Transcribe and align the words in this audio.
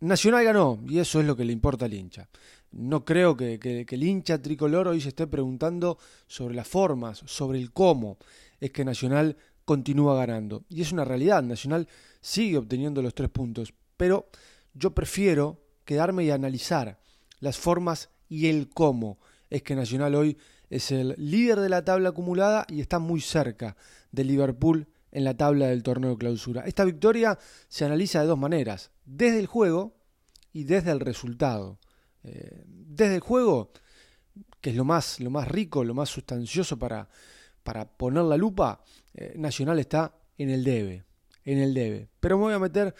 Nacional 0.00 0.44
ganó, 0.44 0.80
y 0.88 0.98
eso 0.98 1.20
es 1.20 1.26
lo 1.26 1.36
que 1.36 1.44
le 1.44 1.52
importa 1.52 1.84
al 1.84 1.92
hincha. 1.92 2.28
No 2.72 3.04
creo 3.04 3.36
que, 3.36 3.86
el 3.88 4.02
hincha 4.02 4.40
tricolor 4.40 4.88
hoy 4.88 5.00
se 5.00 5.08
esté 5.08 5.26
preguntando 5.26 5.98
sobre 6.26 6.54
las 6.54 6.68
formas, 6.68 7.22
sobre 7.26 7.58
el 7.58 7.72
cómo 7.72 8.16
es 8.60 8.70
que 8.70 8.84
Nacional 8.84 9.36
continúa 9.64 10.16
ganando. 10.16 10.64
Y 10.68 10.80
es 10.80 10.92
una 10.92 11.04
realidad, 11.04 11.42
Nacional 11.42 11.86
sigue 12.20 12.56
obteniendo 12.56 13.02
los 13.02 13.14
tres 13.14 13.28
puntos, 13.28 13.74
pero 13.96 14.30
yo 14.72 14.94
prefiero 14.94 15.60
quedarme 15.84 16.24
y 16.24 16.30
analizar 16.30 16.98
las 17.40 17.58
formas 17.58 18.08
y 18.28 18.46
el 18.46 18.68
cómo 18.68 19.18
es 19.50 19.62
que 19.62 19.74
Nacional 19.74 20.14
hoy 20.14 20.38
es 20.70 20.92
el 20.92 21.14
líder 21.18 21.60
de 21.60 21.68
la 21.68 21.84
tabla 21.84 22.10
acumulada 22.10 22.64
y 22.68 22.80
está 22.80 22.98
muy 22.98 23.20
cerca 23.20 23.76
de 24.12 24.24
Liverpool 24.24 24.86
en 25.12 25.24
la 25.24 25.36
tabla 25.36 25.66
del 25.68 25.82
torneo 25.82 26.10
de 26.10 26.18
clausura. 26.18 26.62
Esta 26.66 26.84
victoria 26.84 27.38
se 27.68 27.84
analiza 27.84 28.20
de 28.20 28.26
dos 28.26 28.38
maneras, 28.38 28.90
desde 29.04 29.40
el 29.40 29.46
juego 29.46 29.96
y 30.52 30.64
desde 30.64 30.90
el 30.90 31.00
resultado. 31.00 31.78
Eh, 32.22 32.64
desde 32.66 33.16
el 33.16 33.20
juego, 33.20 33.72
que 34.60 34.70
es 34.70 34.76
lo 34.76 34.84
más, 34.84 35.20
lo 35.20 35.30
más 35.30 35.48
rico, 35.48 35.84
lo 35.84 35.94
más 35.94 36.08
sustancioso 36.08 36.78
para, 36.78 37.08
para 37.62 37.88
poner 37.88 38.24
la 38.24 38.36
lupa, 38.36 38.82
eh, 39.14 39.34
Nacional 39.36 39.78
está 39.78 40.14
en 40.38 40.50
el 40.50 40.64
debe, 40.64 41.04
en 41.44 41.58
el 41.58 41.74
debe. 41.74 42.08
Pero 42.20 42.38
me 42.38 42.44
voy 42.44 42.54
a 42.54 42.58
meter 42.58 42.94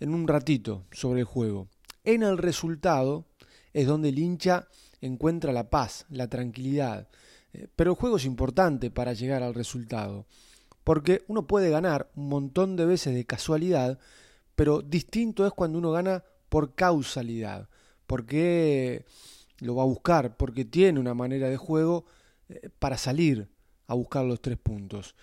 en 0.00 0.14
un 0.14 0.28
ratito 0.28 0.86
sobre 0.92 1.20
el 1.20 1.26
juego. 1.26 1.68
En 2.04 2.22
el 2.22 2.38
resultado 2.38 3.26
es 3.72 3.86
donde 3.86 4.10
el 4.10 4.18
hincha 4.18 4.68
encuentra 5.00 5.52
la 5.52 5.70
paz, 5.70 6.06
la 6.10 6.28
tranquilidad. 6.28 7.08
Eh, 7.52 7.68
pero 7.74 7.92
el 7.92 7.96
juego 7.96 8.16
es 8.16 8.24
importante 8.24 8.90
para 8.90 9.12
llegar 9.12 9.42
al 9.42 9.54
resultado, 9.54 10.26
porque 10.84 11.24
uno 11.28 11.46
puede 11.46 11.70
ganar 11.70 12.10
un 12.14 12.28
montón 12.28 12.76
de 12.76 12.86
veces 12.86 13.14
de 13.14 13.24
casualidad, 13.24 13.98
pero 14.54 14.82
distinto 14.82 15.46
es 15.46 15.52
cuando 15.52 15.78
uno 15.78 15.90
gana 15.90 16.22
por 16.48 16.74
causalidad, 16.74 17.68
porque 18.06 19.04
lo 19.58 19.74
va 19.74 19.82
a 19.82 19.86
buscar, 19.86 20.36
porque 20.36 20.64
tiene 20.64 21.00
una 21.00 21.14
manera 21.14 21.48
de 21.48 21.56
juego 21.56 22.04
eh, 22.48 22.68
para 22.78 22.98
salir 22.98 23.48
a 23.86 23.94
buscar 23.94 24.24
los 24.24 24.40
tres 24.40 24.58
puntos. 24.58 25.14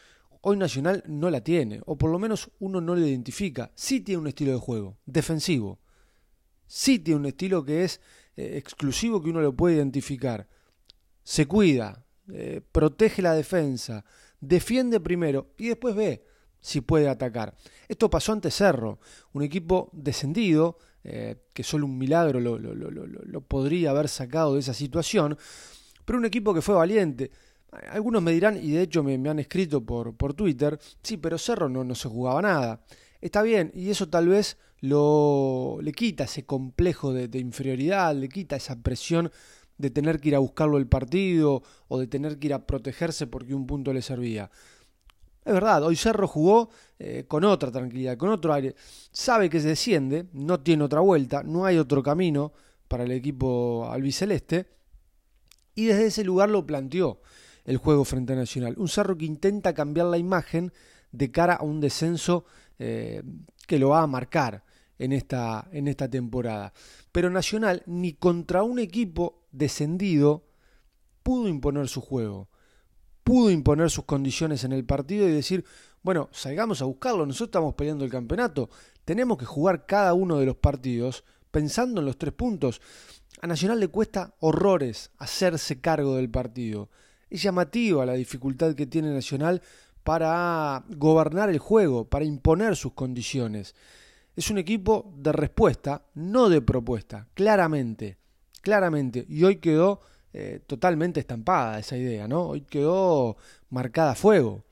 Hoy 0.42 0.58
Nacional 0.58 1.04
no 1.08 1.30
la 1.30 1.44
tiene, 1.44 1.82
o 1.86 1.98
por 1.98 2.10
lo 2.10 2.18
menos 2.18 2.50
uno 2.60 2.82
no 2.82 2.96
lo 2.96 3.06
identifica. 3.06 3.72
Sí 3.76 4.02
tiene 4.02 4.22
un 4.22 4.28
estilo 4.28 4.52
de 4.52 4.58
juego, 4.58 4.98
defensivo. 5.06 5.80
Sí 6.66 6.98
tiene 6.98 7.20
un 7.20 7.26
estilo 7.28 7.64
que 7.64 7.84
es 7.84 8.02
eh, 8.36 8.58
exclusivo 8.58 9.22
que 9.22 9.30
uno 9.30 9.42
lo 9.42 9.56
puede 9.56 9.76
identificar. 9.76 10.48
Se 11.24 11.46
cuida, 11.46 12.04
eh, 12.34 12.62
protege 12.72 13.22
la 13.22 13.34
defensa, 13.34 14.04
defiende 14.42 15.00
primero 15.00 15.54
y 15.58 15.70
después 15.70 15.96
ve 15.96 16.26
si 16.60 16.82
puede 16.82 17.08
atacar. 17.10 17.56
Esto 17.88 18.10
pasó 18.10 18.34
ante 18.34 18.52
Cerro, 18.52 19.00
un 19.34 19.44
equipo 19.44 19.90
descendido, 19.94 20.78
eh, 21.04 21.38
que 21.54 21.64
solo 21.64 21.86
un 21.86 21.98
milagro 21.98 22.40
lo, 22.40 22.60
lo, 22.60 23.42
podría 23.42 23.90
haber 23.90 24.08
sacado 24.08 24.54
de 24.54 24.60
esa 24.60 24.74
situación, 24.74 25.38
pero 26.06 26.20
un 26.20 26.26
equipo 26.26 26.54
que 26.54 26.62
fue 26.62 26.76
valiente. 26.76 27.32
Algunos 27.90 28.22
me 28.22 28.34
dirán, 28.34 28.58
y 28.62 28.72
de 28.72 28.84
hecho 28.84 29.02
me, 29.02 29.16
han 29.16 29.40
escrito 29.40 29.84
por, 29.84 30.16
por, 30.16 30.34
Twitter, 30.34 30.78
sí, 31.02 31.18
pero 31.18 31.38
Cerro 31.38 31.70
no, 31.70 31.84
no 31.84 31.96
se 31.96 32.10
jugaba 32.10 32.42
nada. 32.42 32.82
Está 33.22 33.42
bien, 33.42 33.72
y 33.74 33.90
eso 33.90 34.10
tal 34.10 34.28
vez 34.28 34.58
lo, 34.82 35.78
le 35.82 35.92
quita 35.92 36.26
ese 36.26 36.44
complejo 36.46 37.14
de, 37.14 37.40
inferioridad, 37.40 38.16
le 38.16 38.30
quita 38.30 38.56
esa 38.56 38.82
presión 38.82 39.32
de 39.82 39.90
tener 39.90 40.20
que 40.20 40.30
ir 40.30 40.36
a 40.36 40.40
buscarlo 40.40 40.78
el 40.78 40.88
partido 40.88 41.64
o 41.88 42.00
de 42.00 42.08
tener 42.08 42.38
que 42.40 42.48
ir 42.48 42.54
a 42.54 42.66
protegerse 42.66 43.28
porque 43.28 43.54
un 43.54 43.68
punto 43.68 43.92
le 43.92 44.02
servía. 44.02 44.50
Es 45.44 45.54
verdad, 45.54 45.84
hoy 45.84 45.96
Cerro 45.96 46.28
jugó 46.28 46.70
eh, 47.00 47.26
con 47.28 47.44
otra 47.44 47.72
tranquilidad, 47.72 48.16
con 48.16 48.30
otro 48.30 48.54
aire. 48.54 48.76
Sabe 49.12 49.50
que 49.50 49.60
se 49.60 49.70
desciende, 49.70 50.28
no 50.34 50.60
tiene 50.60 50.84
otra 50.84 51.00
vuelta, 51.00 51.42
no 51.42 51.66
hay 51.66 51.80
otro 51.80 52.04
camino 52.04 52.54
para 52.88 53.04
el 53.04 53.12
equipo 53.12 53.90
albiceleste. 53.90 54.68
Y 55.74 55.86
desde 55.86 56.08
ese 56.08 56.24
lugar 56.24 56.50
lo 56.50 56.66
planteó 56.66 57.22
el 57.66 57.78
juego 57.78 58.06
frente 58.06 58.34
a 58.34 58.36
Nacional. 58.36 58.76
Un 58.78 58.88
Cerro 58.88 59.18
que 59.18 59.26
intenta 59.26 59.74
cambiar 59.74 60.08
la 60.08 60.20
imagen 60.20 60.72
de 61.12 61.32
cara 61.32 61.56
a 61.56 61.64
un 61.64 61.82
descenso 61.82 62.46
eh, 62.78 63.24
que 63.68 63.80
lo 63.80 63.90
va 63.90 64.04
a 64.04 64.08
marcar 64.08 64.64
en 65.02 65.14
esta, 65.14 65.68
en 65.72 65.88
esta 65.88 66.08
temporada. 66.08 66.74
Pero 67.12 67.30
Nacional 67.30 67.82
ni 67.88 68.14
contra 68.14 68.62
un 68.62 68.78
equipo 68.78 69.42
descendido 69.52 70.46
pudo 71.24 71.48
imponer 71.48 71.88
su 71.88 72.02
juego, 72.02 72.50
pudo 73.24 73.50
imponer 73.50 73.90
sus 73.90 74.06
condiciones 74.06 74.64
en 74.64 74.74
el 74.74 74.86
partido 74.86 75.28
y 75.28 75.32
decir, 75.32 75.66
bueno, 76.04 76.30
salgamos 76.32 76.82
a 76.82 76.86
buscarlo, 76.86 77.26
nosotros 77.26 77.48
estamos 77.48 77.74
peleando 77.74 78.06
el 78.06 78.12
campeonato, 78.12 78.70
tenemos 79.04 79.40
que 79.40 79.46
jugar 79.46 79.88
cada 79.88 80.14
uno 80.14 80.38
de 80.38 80.46
los 80.46 80.56
partidos 80.56 81.24
pensando 81.50 82.00
en 82.00 82.06
los 82.06 82.18
tres 82.18 82.34
puntos. 82.34 82.80
A 83.42 83.48
Nacional 83.48 83.80
le 83.80 83.88
cuesta 83.88 84.36
horrores 84.40 85.10
hacerse 85.18 85.82
cargo 85.82 86.16
del 86.16 86.30
partido. 86.30 86.90
Es 87.30 87.42
llamativa 87.42 88.06
la 88.06 88.14
dificultad 88.14 88.76
que 88.76 88.86
tiene 88.86 89.12
Nacional 89.12 89.64
para 90.04 90.84
gobernar 90.90 91.50
el 91.50 91.60
juego, 91.60 92.06
para 92.06 92.26
imponer 92.26 92.76
sus 92.76 92.94
condiciones 92.94 93.74
es 94.36 94.50
un 94.50 94.58
equipo 94.58 95.14
de 95.18 95.32
respuesta, 95.32 96.06
no 96.14 96.50
de 96.50 96.62
propuesta, 96.62 97.28
claramente, 97.34 98.18
claramente. 98.62 99.26
Y 99.28 99.44
hoy 99.44 99.58
quedó 99.58 100.02
eh, 100.34 100.62
totalmente 100.66 101.20
estampada 101.20 101.80
esa 101.80 101.98
idea, 101.98 102.28
¿no? 102.28 102.44
Hoy 102.48 102.62
quedó 102.62 103.36
marcada 103.70 104.12
a 104.12 104.16
fuego. 104.16 104.64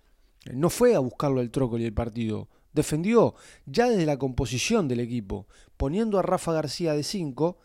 No 0.53 0.69
fue 0.69 0.95
a 0.95 0.99
buscarlo 0.99 1.41
el 1.41 1.51
y 1.53 1.83
el 1.83 1.93
partido, 1.93 2.47
defendió 2.73 3.35
ya 3.65 3.89
desde 3.89 4.05
la 4.05 4.17
composición 4.17 4.87
del 4.87 5.01
equipo, 5.01 5.47
poniendo 5.75 6.17
a 6.17 6.21
Rafa 6.21 6.53
García 6.53 6.93
de 6.93 7.03
5, 7.03 7.57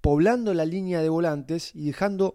poblando 0.00 0.52
la 0.52 0.64
línea 0.64 1.00
de 1.00 1.08
volantes 1.08 1.74
y 1.74 1.86
dejando 1.86 2.34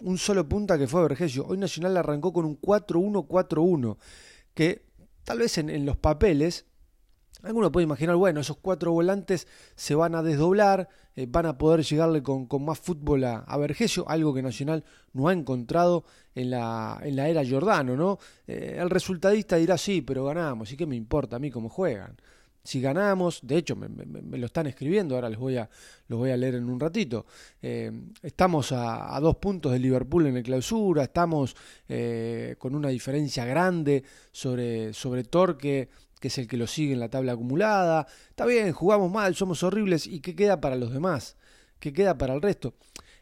un 0.00 0.16
solo 0.16 0.48
punta 0.48 0.78
que 0.78 0.88
fue 0.88 1.02
Vergesio. 1.02 1.46
Hoy 1.46 1.58
Nacional 1.58 1.96
arrancó 1.98 2.32
con 2.32 2.46
un 2.46 2.58
4-1-4-1, 2.60 3.98
que 4.54 4.86
tal 5.24 5.38
vez 5.38 5.58
en 5.58 5.84
los 5.84 5.98
papeles 5.98 6.66
Alguno 7.44 7.70
puede 7.70 7.84
imaginar, 7.84 8.16
bueno, 8.16 8.40
esos 8.40 8.56
cuatro 8.56 8.92
volantes 8.92 9.46
se 9.74 9.94
van 9.94 10.14
a 10.14 10.22
desdoblar, 10.22 10.88
eh, 11.14 11.26
van 11.28 11.44
a 11.44 11.58
poder 11.58 11.84
llegarle 11.84 12.22
con, 12.22 12.48
más 12.64 12.78
fútbol 12.78 13.24
a, 13.24 13.38
a, 13.40 13.58
Vergesio, 13.58 14.08
algo 14.08 14.32
que 14.32 14.40
Nacional 14.40 14.82
no 15.12 15.28
ha 15.28 15.32
encontrado 15.34 16.04
en 16.34 16.50
la, 16.50 16.98
en 17.02 17.16
la 17.16 17.28
era 17.28 17.44
Giordano, 17.44 17.96
¿no? 17.96 18.18
Eh, 18.46 18.78
el 18.80 18.88
resultadista 18.88 19.56
dirá, 19.56 19.76
sí, 19.76 20.00
pero 20.00 20.24
ganamos, 20.24 20.72
¿y 20.72 20.76
qué 20.76 20.86
me 20.86 20.96
importa 20.96 21.36
a 21.36 21.38
mí 21.38 21.50
cómo 21.50 21.68
juegan? 21.68 22.16
Si 22.62 22.80
ganamos, 22.80 23.40
de 23.42 23.58
hecho 23.58 23.76
me, 23.76 23.88
lo 24.38 24.46
están 24.46 24.66
escribiendo, 24.66 25.14
ahora 25.14 25.28
les 25.28 25.38
voy 25.38 25.58
a, 25.58 25.68
los 26.08 26.18
voy 26.18 26.30
a 26.30 26.36
leer 26.38 26.54
en 26.54 26.70
un 26.70 26.80
ratito. 26.80 27.26
Eh, 27.60 27.92
estamos 28.22 28.72
a, 28.72 29.20
dos 29.20 29.36
puntos 29.36 29.70
de 29.70 29.78
Liverpool 29.78 30.28
en 30.28 30.38
el 30.38 30.42
clausura, 30.42 31.04
estamos 31.04 31.54
con 32.56 32.74
una 32.74 32.88
diferencia 32.88 33.44
grande 33.44 34.02
sobre, 34.32 34.94
sobre 34.94 35.24
Torque 35.24 35.90
que 36.24 36.28
es 36.28 36.38
el 36.38 36.48
que 36.48 36.56
lo 36.56 36.66
sigue 36.66 36.94
en 36.94 37.00
la 37.00 37.10
tabla 37.10 37.32
acumulada. 37.32 38.06
Está 38.30 38.46
bien, 38.46 38.72
jugamos 38.72 39.12
mal, 39.12 39.34
somos 39.34 39.62
horribles. 39.62 40.06
¿Y 40.06 40.20
qué 40.20 40.34
queda 40.34 40.58
para 40.58 40.74
los 40.74 40.90
demás? 40.90 41.36
¿Qué 41.78 41.92
queda 41.92 42.16
para 42.16 42.32
el 42.32 42.40
resto? 42.40 42.72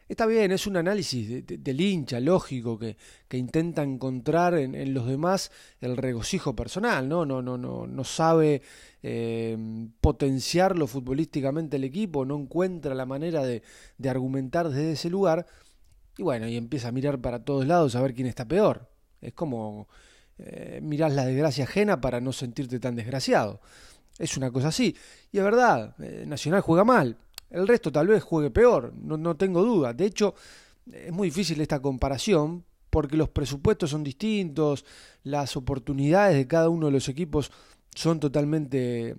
Está 0.07 0.25
bien, 0.25 0.53
es 0.53 0.67
un 0.67 0.77
análisis 0.77 1.45
del 1.45 1.81
hincha, 1.81 2.21
lógico, 2.21 2.79
que, 2.79 2.95
que 3.27 3.37
intenta 3.37 3.83
encontrar 3.83 4.53
en, 4.53 4.93
los 4.93 5.05
demás 5.05 5.51
el 5.81 5.97
regocijo 5.97 6.55
personal, 6.55 7.09
¿no? 7.09 7.25
No, 7.25 7.41
no, 7.41 7.57
no, 7.57 7.87
no 7.87 8.03
sabe 8.05 8.61
eh, 9.01 9.57
potenciarlo 9.99 10.87
futbolísticamente 10.87 11.75
el 11.75 11.83
equipo, 11.83 12.23
no 12.23 12.39
encuentra 12.39 12.95
la 12.95 13.05
manera 13.05 13.43
de, 13.43 13.63
de 13.97 14.09
argumentar 14.09 14.69
desde 14.69 14.93
ese 14.93 15.09
lugar. 15.09 15.45
Y 16.17 16.23
bueno, 16.23 16.47
y 16.47 16.55
empieza 16.55 16.87
a 16.87 16.93
mirar 16.93 17.19
para 17.19 17.43
todos 17.43 17.67
lados 17.67 17.97
a 17.97 18.01
ver 18.01 18.13
quién 18.13 18.27
está 18.27 18.47
peor. 18.47 18.89
Es 19.19 19.33
como 19.33 19.89
eh, 20.37 20.79
mirás 20.81 21.13
la 21.13 21.25
desgracia 21.25 21.65
ajena 21.65 22.01
para 22.01 22.19
no 22.19 22.33
sentirte 22.33 22.79
tan 22.79 22.95
desgraciado. 22.95 23.61
Es 24.17 24.37
una 24.37 24.51
cosa 24.51 24.69
así. 24.69 24.95
Y 25.31 25.37
es 25.37 25.43
verdad, 25.43 25.95
eh, 25.99 26.25
Nacional 26.27 26.61
juega 26.61 26.83
mal. 26.83 27.17
El 27.49 27.67
resto 27.67 27.91
tal 27.91 28.07
vez 28.07 28.23
juegue 28.23 28.49
peor, 28.49 28.93
no, 28.95 29.17
no 29.17 29.35
tengo 29.35 29.63
duda. 29.63 29.93
De 29.93 30.05
hecho, 30.05 30.33
es 30.91 31.11
muy 31.11 31.27
difícil 31.29 31.61
esta 31.61 31.79
comparación 31.79 32.63
porque 32.89 33.17
los 33.17 33.29
presupuestos 33.29 33.91
son 33.91 34.03
distintos, 34.03 34.85
las 35.23 35.55
oportunidades 35.55 36.35
de 36.35 36.47
cada 36.47 36.69
uno 36.69 36.87
de 36.87 36.91
los 36.91 37.09
equipos 37.09 37.51
son 37.95 38.19
totalmente 38.19 39.15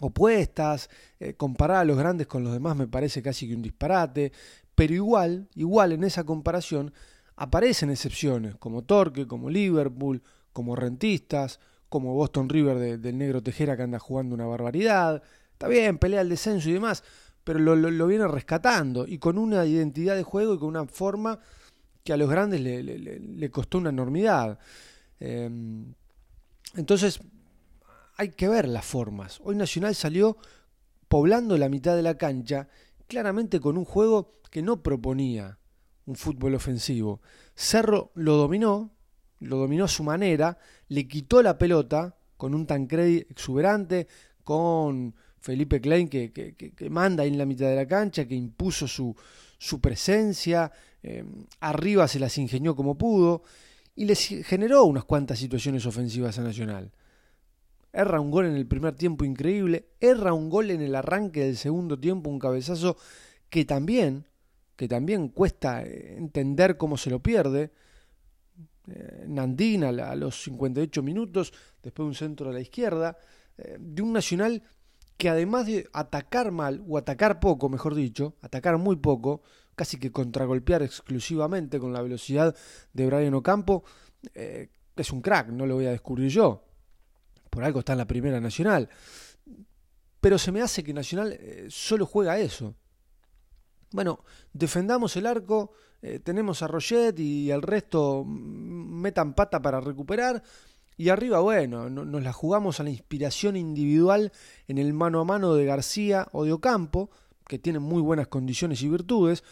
opuestas, 0.00 0.90
eh, 1.18 1.34
comparar 1.34 1.78
a 1.78 1.84
los 1.84 1.96
grandes 1.96 2.26
con 2.26 2.44
los 2.44 2.52
demás 2.52 2.76
me 2.76 2.86
parece 2.86 3.22
casi 3.22 3.48
que 3.48 3.54
un 3.54 3.62
disparate, 3.62 4.32
pero 4.74 4.94
igual, 4.94 5.48
igual 5.54 5.92
en 5.92 6.04
esa 6.04 6.24
comparación 6.24 6.92
Aparecen 7.36 7.90
excepciones, 7.90 8.56
como 8.56 8.82
Torque, 8.82 9.26
como 9.26 9.50
Liverpool, 9.50 10.22
como 10.56 10.74
Rentistas, 10.74 11.60
como 11.90 12.14
Boston 12.14 12.48
River 12.48 12.98
del 12.98 13.18
negro 13.18 13.42
Tejera 13.42 13.76
que 13.76 13.82
anda 13.82 13.98
jugando 13.98 14.34
una 14.34 14.46
barbaridad. 14.46 15.22
Está 15.52 15.68
bien, 15.68 15.98
pelea 15.98 16.22
el 16.22 16.30
descenso 16.30 16.70
y 16.70 16.72
demás, 16.72 17.04
pero 17.44 17.58
lo, 17.58 18.06
viene 18.06 18.26
rescatando 18.26 19.06
y 19.06 19.18
con 19.18 19.36
una 19.36 19.66
identidad 19.66 20.16
de 20.16 20.22
juego 20.22 20.54
y 20.54 20.58
con 20.58 20.68
una 20.68 20.86
forma 20.86 21.40
que 22.02 22.14
a 22.14 22.16
los 22.16 22.30
grandes 22.30 22.62
le, 22.62 23.50
costó 23.50 23.76
una 23.76 23.90
enormidad. 23.90 24.58
Em, 25.20 25.92
entonces, 26.74 27.20
hay 28.16 28.30
que 28.30 28.48
ver 28.48 28.66
las 28.66 28.86
formas. 28.86 29.40
Hoy 29.44 29.56
Nacional 29.56 29.94
salió 29.94 30.38
poblando 31.06 31.58
la 31.58 31.68
mitad 31.68 31.96
de 31.96 32.02
la 32.02 32.16
cancha, 32.16 32.66
claramente 33.06 33.60
con 33.60 33.76
un 33.76 33.84
juego 33.84 34.40
que 34.50 34.62
no 34.62 34.82
proponía 34.82 35.58
un 36.06 36.16
fútbol 36.16 36.54
ofensivo. 36.54 37.20
Cerro 37.54 38.10
lo 38.14 38.36
dominó, 38.36 38.95
lo 39.40 39.58
dominó 39.58 39.84
a 39.84 39.88
su 39.88 40.02
manera, 40.02 40.58
le 40.88 41.06
quitó 41.06 41.42
la 41.42 41.58
pelota 41.58 42.16
con 42.36 42.54
un 42.54 42.66
Tancredi 42.66 43.26
exuberante, 43.30 44.06
con 44.44 45.14
Felipe 45.38 45.80
Klein 45.80 46.08
que, 46.08 46.32
que, 46.32 46.90
manda 46.90 47.22
ahí 47.22 47.30
en 47.30 47.38
la 47.38 47.46
mitad 47.46 47.66
de 47.66 47.76
la 47.76 47.86
cancha, 47.86 48.26
que 48.26 48.34
impuso 48.34 48.88
su, 48.88 49.14
su 49.58 49.80
presencia, 49.80 50.70
eh, 51.02 51.24
arriba 51.60 52.08
se 52.08 52.18
las 52.18 52.36
ingenió 52.38 52.74
como 52.74 52.98
pudo 52.98 53.42
y 53.94 54.04
les 54.04 54.20
generó 54.44 54.84
unas 54.84 55.04
cuantas 55.04 55.38
situaciones 55.38 55.86
ofensivas 55.86 56.38
a 56.38 56.42
Nacional. 56.42 56.92
Erra 57.92 58.20
un 58.20 58.30
gol 58.30 58.46
en 58.46 58.56
el 58.56 58.66
primer 58.66 58.94
tiempo 58.94 59.24
increíble, 59.24 59.88
erra 60.00 60.34
un 60.34 60.50
gol 60.50 60.70
en 60.70 60.82
el 60.82 60.94
arranque 60.94 61.44
del 61.44 61.56
segundo 61.56 61.98
tiempo, 61.98 62.28
un 62.28 62.38
cabezazo 62.38 62.96
que 63.48 63.64
también, 63.64 64.26
que 64.76 64.86
también 64.86 65.28
cuesta 65.28 65.82
entender 65.82 66.76
cómo 66.76 66.98
se 66.98 67.08
lo 67.08 67.20
pierde. 67.20 67.70
Eh, 68.88 69.24
Nandina 69.26 69.88
a 69.88 70.14
los 70.14 70.42
58 70.42 71.02
minutos, 71.02 71.52
después 71.82 72.06
un 72.06 72.14
centro 72.14 72.50
a 72.50 72.52
la 72.52 72.60
izquierda, 72.60 73.16
eh, 73.58 73.76
de 73.78 74.02
un 74.02 74.12
Nacional 74.12 74.62
que 75.16 75.28
además 75.28 75.66
de 75.66 75.88
atacar 75.92 76.52
mal, 76.52 76.84
o 76.86 76.98
atacar 76.98 77.40
poco, 77.40 77.68
mejor 77.68 77.94
dicho, 77.94 78.34
atacar 78.42 78.76
muy 78.76 78.96
poco, 78.96 79.42
casi 79.74 79.98
que 79.98 80.12
contragolpear 80.12 80.82
exclusivamente 80.82 81.78
con 81.78 81.92
la 81.92 82.02
velocidad 82.02 82.54
de 82.92 83.06
Brian 83.06 83.34
Ocampo, 83.34 83.84
es 84.34 85.10
un 85.12 85.22
crack, 85.22 85.48
no 85.48 85.64
lo 85.64 85.76
voy 85.76 85.86
a 85.86 85.90
descubrir 85.90 86.30
yo 86.30 86.66
por 87.56 87.64
algo 87.64 87.78
está 87.78 87.92
en 87.92 87.98
la 87.98 88.06
Primera 88.06 88.38
Nacional. 88.38 88.90
Pero 90.20 90.36
se 90.36 90.52
me 90.52 90.60
hace 90.60 90.84
que 90.84 90.92
Nacional 90.92 91.32
eh, 91.32 91.68
solo 91.70 92.04
juega 92.04 92.38
eso. 92.38 92.74
Bueno, 93.96 94.20
defendamos 94.52 95.16
el 95.16 95.26
arco, 95.26 95.72
eh, 96.02 96.20
tenemos 96.20 96.62
a 96.62 96.68
Roget 96.68 97.18
y 97.18 97.50
el 97.50 97.62
resto 97.62 98.26
metan 98.26 99.32
pata 99.32 99.62
para 99.62 99.80
recuperar. 99.80 100.42
Y 100.98 101.08
arriba, 101.08 101.40
bueno, 101.40 101.88
nos 101.88 102.22
la 102.22 102.34
jugamos 102.34 102.78
a 102.78 102.82
la 102.82 102.90
inspiración 102.90 103.56
individual 103.56 104.32
en 104.68 104.76
el 104.76 104.92
mano 104.92 105.20
a 105.20 105.24
mano 105.24 105.54
de 105.54 105.64
García 105.64 106.28
o 106.32 106.44
de 106.44 106.52
Ocampo, 106.52 107.08
que 107.48 107.58
tienen 107.58 107.80
muy 107.80 108.02
buenas 108.02 108.28
condiciones 108.28 108.82
y 108.82 108.88
virtudes. 108.90 109.42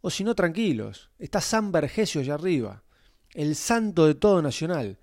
O 0.00 0.10
si 0.10 0.24
no, 0.24 0.34
tranquilos, 0.34 1.10
está 1.20 1.40
San 1.40 1.70
Vergesio 1.70 2.20
allá 2.20 2.34
arriba, 2.34 2.82
el 3.34 3.54
santo 3.54 4.04
de 4.04 4.16
todo 4.16 4.42
Nacional 4.42 4.98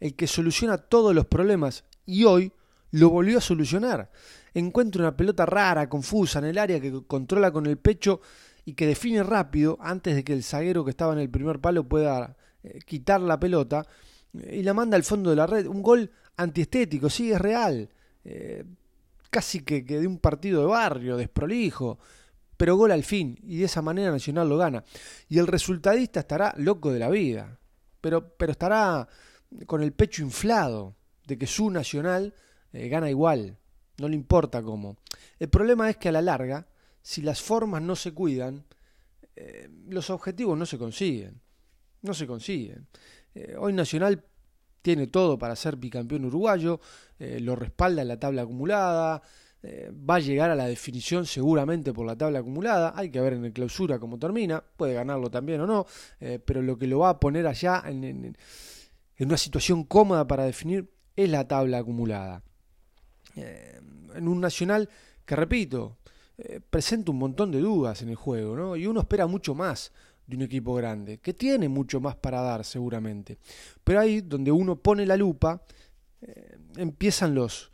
el 0.00 0.14
que 0.14 0.26
soluciona 0.26 0.78
todos 0.78 1.14
los 1.14 1.26
problemas 1.26 1.84
y 2.06 2.24
hoy 2.24 2.52
lo 2.90 3.10
volvió 3.10 3.38
a 3.38 3.42
solucionar. 3.42 4.10
Encuentra 4.54 5.02
una 5.02 5.16
pelota 5.16 5.46
rara, 5.46 5.88
confusa 5.88 6.40
en 6.40 6.46
el 6.46 6.58
área 6.58 6.80
que 6.80 7.04
controla 7.06 7.50
con 7.50 7.66
el 7.66 7.76
pecho 7.76 8.20
y 8.64 8.74
que 8.74 8.86
define 8.86 9.22
rápido 9.22 9.78
antes 9.80 10.14
de 10.14 10.24
que 10.24 10.32
el 10.32 10.42
zaguero 10.42 10.84
que 10.84 10.90
estaba 10.90 11.12
en 11.12 11.20
el 11.20 11.30
primer 11.30 11.60
palo 11.60 11.84
pueda 11.84 12.36
eh, 12.62 12.78
quitar 12.84 13.20
la 13.20 13.40
pelota 13.40 13.86
eh, 14.34 14.58
y 14.58 14.62
la 14.62 14.74
manda 14.74 14.96
al 14.96 15.04
fondo 15.04 15.30
de 15.30 15.36
la 15.36 15.46
red. 15.46 15.66
Un 15.66 15.82
gol 15.82 16.10
antiestético, 16.36 17.08
sí, 17.08 17.32
es 17.32 17.40
real. 17.40 17.88
Eh, 18.24 18.64
casi 19.30 19.60
que, 19.60 19.82
de 19.82 20.06
un 20.06 20.18
partido 20.18 20.60
de 20.60 20.66
barrio, 20.66 21.16
desprolijo, 21.16 21.98
pero 22.56 22.76
gol 22.76 22.92
al 22.92 23.04
fin 23.04 23.38
y 23.42 23.58
de 23.58 23.64
esa 23.64 23.82
manera 23.82 24.10
Nacional 24.10 24.48
lo 24.48 24.58
gana. 24.58 24.84
Y 25.28 25.38
el 25.38 25.46
resultadista 25.46 26.20
estará 26.20 26.54
loco 26.56 26.92
de 26.92 26.98
la 26.98 27.08
vida, 27.08 27.58
pero, 28.00 28.36
pero 28.36 28.52
estará 28.52 29.08
con 29.66 29.82
el 29.82 29.92
pecho 29.92 30.22
inflado 30.22 30.94
de 31.26 31.38
que 31.38 31.46
su 31.46 31.70
nacional 31.70 32.34
gana 32.72 33.10
igual, 33.10 33.58
no 34.00 34.08
le 34.08 34.16
importa 34.16 34.62
cómo. 34.62 34.96
El 35.38 35.50
problema 35.50 35.90
es 35.90 35.98
que 35.98 36.08
a 36.08 36.12
la 36.12 36.22
larga, 36.22 36.66
si 37.02 37.20
las 37.20 37.42
formas 37.42 37.82
no 37.82 37.94
se 37.94 38.12
cuidan, 38.12 38.64
eh, 39.36 39.68
los 39.88 40.08
objetivos 40.08 40.56
no 40.56 40.64
se 40.64 40.78
consiguen. 40.78 41.38
No 42.00 42.14
se 42.14 42.26
consiguen. 42.26 42.86
Eh, 43.34 43.56
hoy 43.58 43.74
Nacional 43.74 44.24
tiene 44.80 45.06
todo 45.06 45.38
para 45.38 45.54
ser 45.54 45.76
bicampeón 45.76 46.24
uruguayo, 46.24 46.80
lo 47.18 47.54
respalda 47.54 48.00
en 48.00 48.08
la 48.08 48.18
tabla 48.18 48.40
acumulada, 48.40 49.20
va 49.62 50.14
a 50.14 50.20
llegar 50.20 50.48
a 50.48 50.54
la 50.54 50.64
definición 50.64 51.26
seguramente 51.26 51.92
por 51.92 52.06
la 52.06 52.16
tabla 52.16 52.38
acumulada, 52.38 52.94
hay 52.96 53.10
que 53.10 53.20
ver 53.20 53.34
en 53.34 53.44
el 53.44 53.52
clausura 53.52 53.98
cómo 53.98 54.18
termina, 54.18 54.64
puede 54.78 54.94
ganarlo 54.94 55.30
también 55.30 55.60
o 55.60 55.66
no, 55.66 55.84
pero 56.18 56.62
lo 56.62 56.78
que 56.78 56.86
lo 56.86 57.00
va 57.00 57.10
a 57.10 57.20
poner 57.20 57.46
allá 57.46 57.82
en 57.84 58.34
una 59.18 59.36
situación 59.36 59.84
cómoda 59.84 60.26
para 60.26 60.46
definir 60.46 60.90
es 61.14 61.28
la 61.28 61.46
tabla 61.46 61.76
acumulada. 61.76 62.42
Eh, 63.36 63.80
en 64.14 64.28
un 64.28 64.40
Nacional 64.40 64.88
que, 65.24 65.36
repito, 65.36 65.98
eh, 66.38 66.60
presenta 66.68 67.10
un 67.10 67.18
montón 67.18 67.50
de 67.50 67.60
dudas 67.60 68.02
en 68.02 68.08
el 68.08 68.16
juego, 68.16 68.56
¿no? 68.56 68.76
Y 68.76 68.86
uno 68.86 69.00
espera 69.00 69.26
mucho 69.26 69.54
más 69.54 69.92
de 70.26 70.36
un 70.36 70.42
equipo 70.42 70.74
grande, 70.74 71.18
que 71.18 71.34
tiene 71.34 71.68
mucho 71.68 72.00
más 72.00 72.16
para 72.16 72.40
dar 72.40 72.64
seguramente. 72.64 73.38
Pero 73.84 74.00
ahí 74.00 74.20
donde 74.20 74.50
uno 74.50 74.76
pone 74.76 75.06
la 75.06 75.16
lupa, 75.16 75.62
eh, 76.22 76.58
empiezan 76.76 77.34
los, 77.34 77.70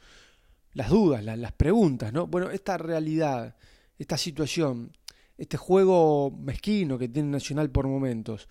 las 0.73 0.91
dudas, 0.91 1.25
las, 1.25 1.39
las 1.39 1.53
preguntas, 1.53 2.13
¿no? 2.13 2.27
Bueno, 2.27 2.51
esta 2.51 2.79
realidad, 2.79 3.57
esta 3.99 4.17
situación, 4.17 4.93
este 5.39 5.57
juego 5.57 6.31
mezquino 6.31 6.99
que 6.99 7.09
tiene 7.09 7.31
Nacional 7.31 7.71
por 7.71 7.87
momentos, 7.87 8.49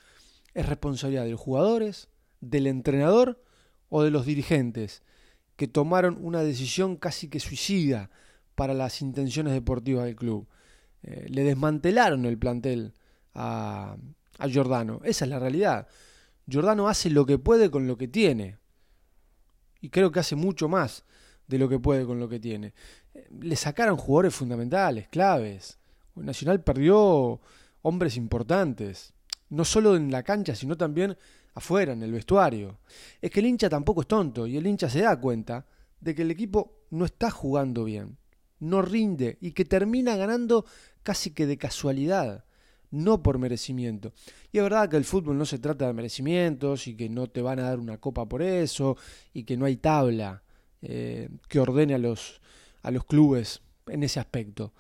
¿es 0.53 0.65
responsabilidad 0.65 1.23
de 1.25 1.31
los 1.31 1.39
jugadores? 1.39 2.09
del 2.49 2.67
entrenador 2.67 3.43
o 3.89 4.03
de 4.03 4.11
los 4.11 4.25
dirigentes 4.25 5.03
que 5.55 5.67
tomaron 5.67 6.17
una 6.21 6.41
decisión 6.41 6.97
casi 6.97 7.29
que 7.29 7.39
suicida 7.39 8.09
para 8.55 8.73
las 8.73 9.01
intenciones 9.01 9.53
deportivas 9.53 10.05
del 10.05 10.15
club. 10.15 10.47
Eh, 11.03 11.27
le 11.29 11.43
desmantelaron 11.43 12.25
el 12.25 12.37
plantel 12.37 12.93
a, 13.33 13.95
a 14.37 14.47
Giordano. 14.47 15.01
Esa 15.03 15.25
es 15.25 15.31
la 15.31 15.39
realidad. 15.39 15.87
Giordano 16.47 16.87
hace 16.87 17.09
lo 17.09 17.25
que 17.25 17.37
puede 17.37 17.69
con 17.69 17.87
lo 17.87 17.97
que 17.97 18.07
tiene. 18.07 18.57
Y 19.81 19.89
creo 19.89 20.11
que 20.11 20.19
hace 20.19 20.35
mucho 20.35 20.67
más 20.67 21.05
de 21.47 21.57
lo 21.57 21.69
que 21.69 21.79
puede 21.79 22.05
con 22.05 22.19
lo 22.19 22.27
que 22.27 22.39
tiene. 22.39 22.73
Eh, 23.13 23.27
le 23.39 23.55
sacaron 23.55 23.97
jugadores 23.97 24.35
fundamentales, 24.35 25.07
claves. 25.07 25.79
Nacional 26.15 26.63
perdió 26.63 27.39
hombres 27.81 28.17
importantes. 28.17 29.13
No 29.49 29.63
solo 29.63 29.95
en 29.95 30.11
la 30.11 30.23
cancha, 30.23 30.55
sino 30.55 30.75
también 30.75 31.17
afuera, 31.55 31.93
en 31.93 32.03
el 32.03 32.11
vestuario. 32.11 32.79
Es 33.21 33.31
que 33.31 33.39
el 33.39 33.47
hincha 33.47 33.69
tampoco 33.69 34.01
es 34.01 34.07
tonto 34.07 34.45
y 34.45 34.57
el 34.57 34.67
hincha 34.67 34.89
se 34.89 35.01
da 35.01 35.19
cuenta 35.19 35.65
de 35.99 36.13
que 36.13 36.21
el 36.21 36.31
equipo 36.31 36.83
no 36.91 37.05
está 37.05 37.31
jugando 37.31 37.83
bien, 37.83 38.17
no 38.59 38.81
rinde 38.81 39.37
y 39.41 39.51
que 39.53 39.65
termina 39.65 40.15
ganando 40.15 40.65
casi 41.01 41.31
que 41.31 41.45
de 41.47 41.57
casualidad, 41.57 42.45
no 42.91 43.23
por 43.23 43.39
merecimiento. 43.39 44.13
Y 44.51 44.57
es 44.57 44.63
verdad 44.63 44.89
que 44.89 44.97
el 44.97 45.05
fútbol 45.05 45.37
no 45.37 45.45
se 45.45 45.59
trata 45.59 45.87
de 45.87 45.93
merecimientos 45.93 46.87
y 46.87 46.95
que 46.95 47.09
no 47.09 47.27
te 47.27 47.41
van 47.41 47.59
a 47.59 47.63
dar 47.63 47.79
una 47.79 47.97
copa 47.97 48.27
por 48.27 48.41
eso 48.41 48.97
y 49.33 49.43
que 49.43 49.57
no 49.57 49.65
hay 49.65 49.77
tabla 49.77 50.43
eh, 50.81 51.29
que 51.49 51.59
ordene 51.59 51.95
a 51.95 51.97
los, 51.97 52.41
a 52.83 52.91
los 52.91 53.05
clubes 53.05 53.61
en 53.87 54.03
ese 54.03 54.19
aspecto. 54.19 54.73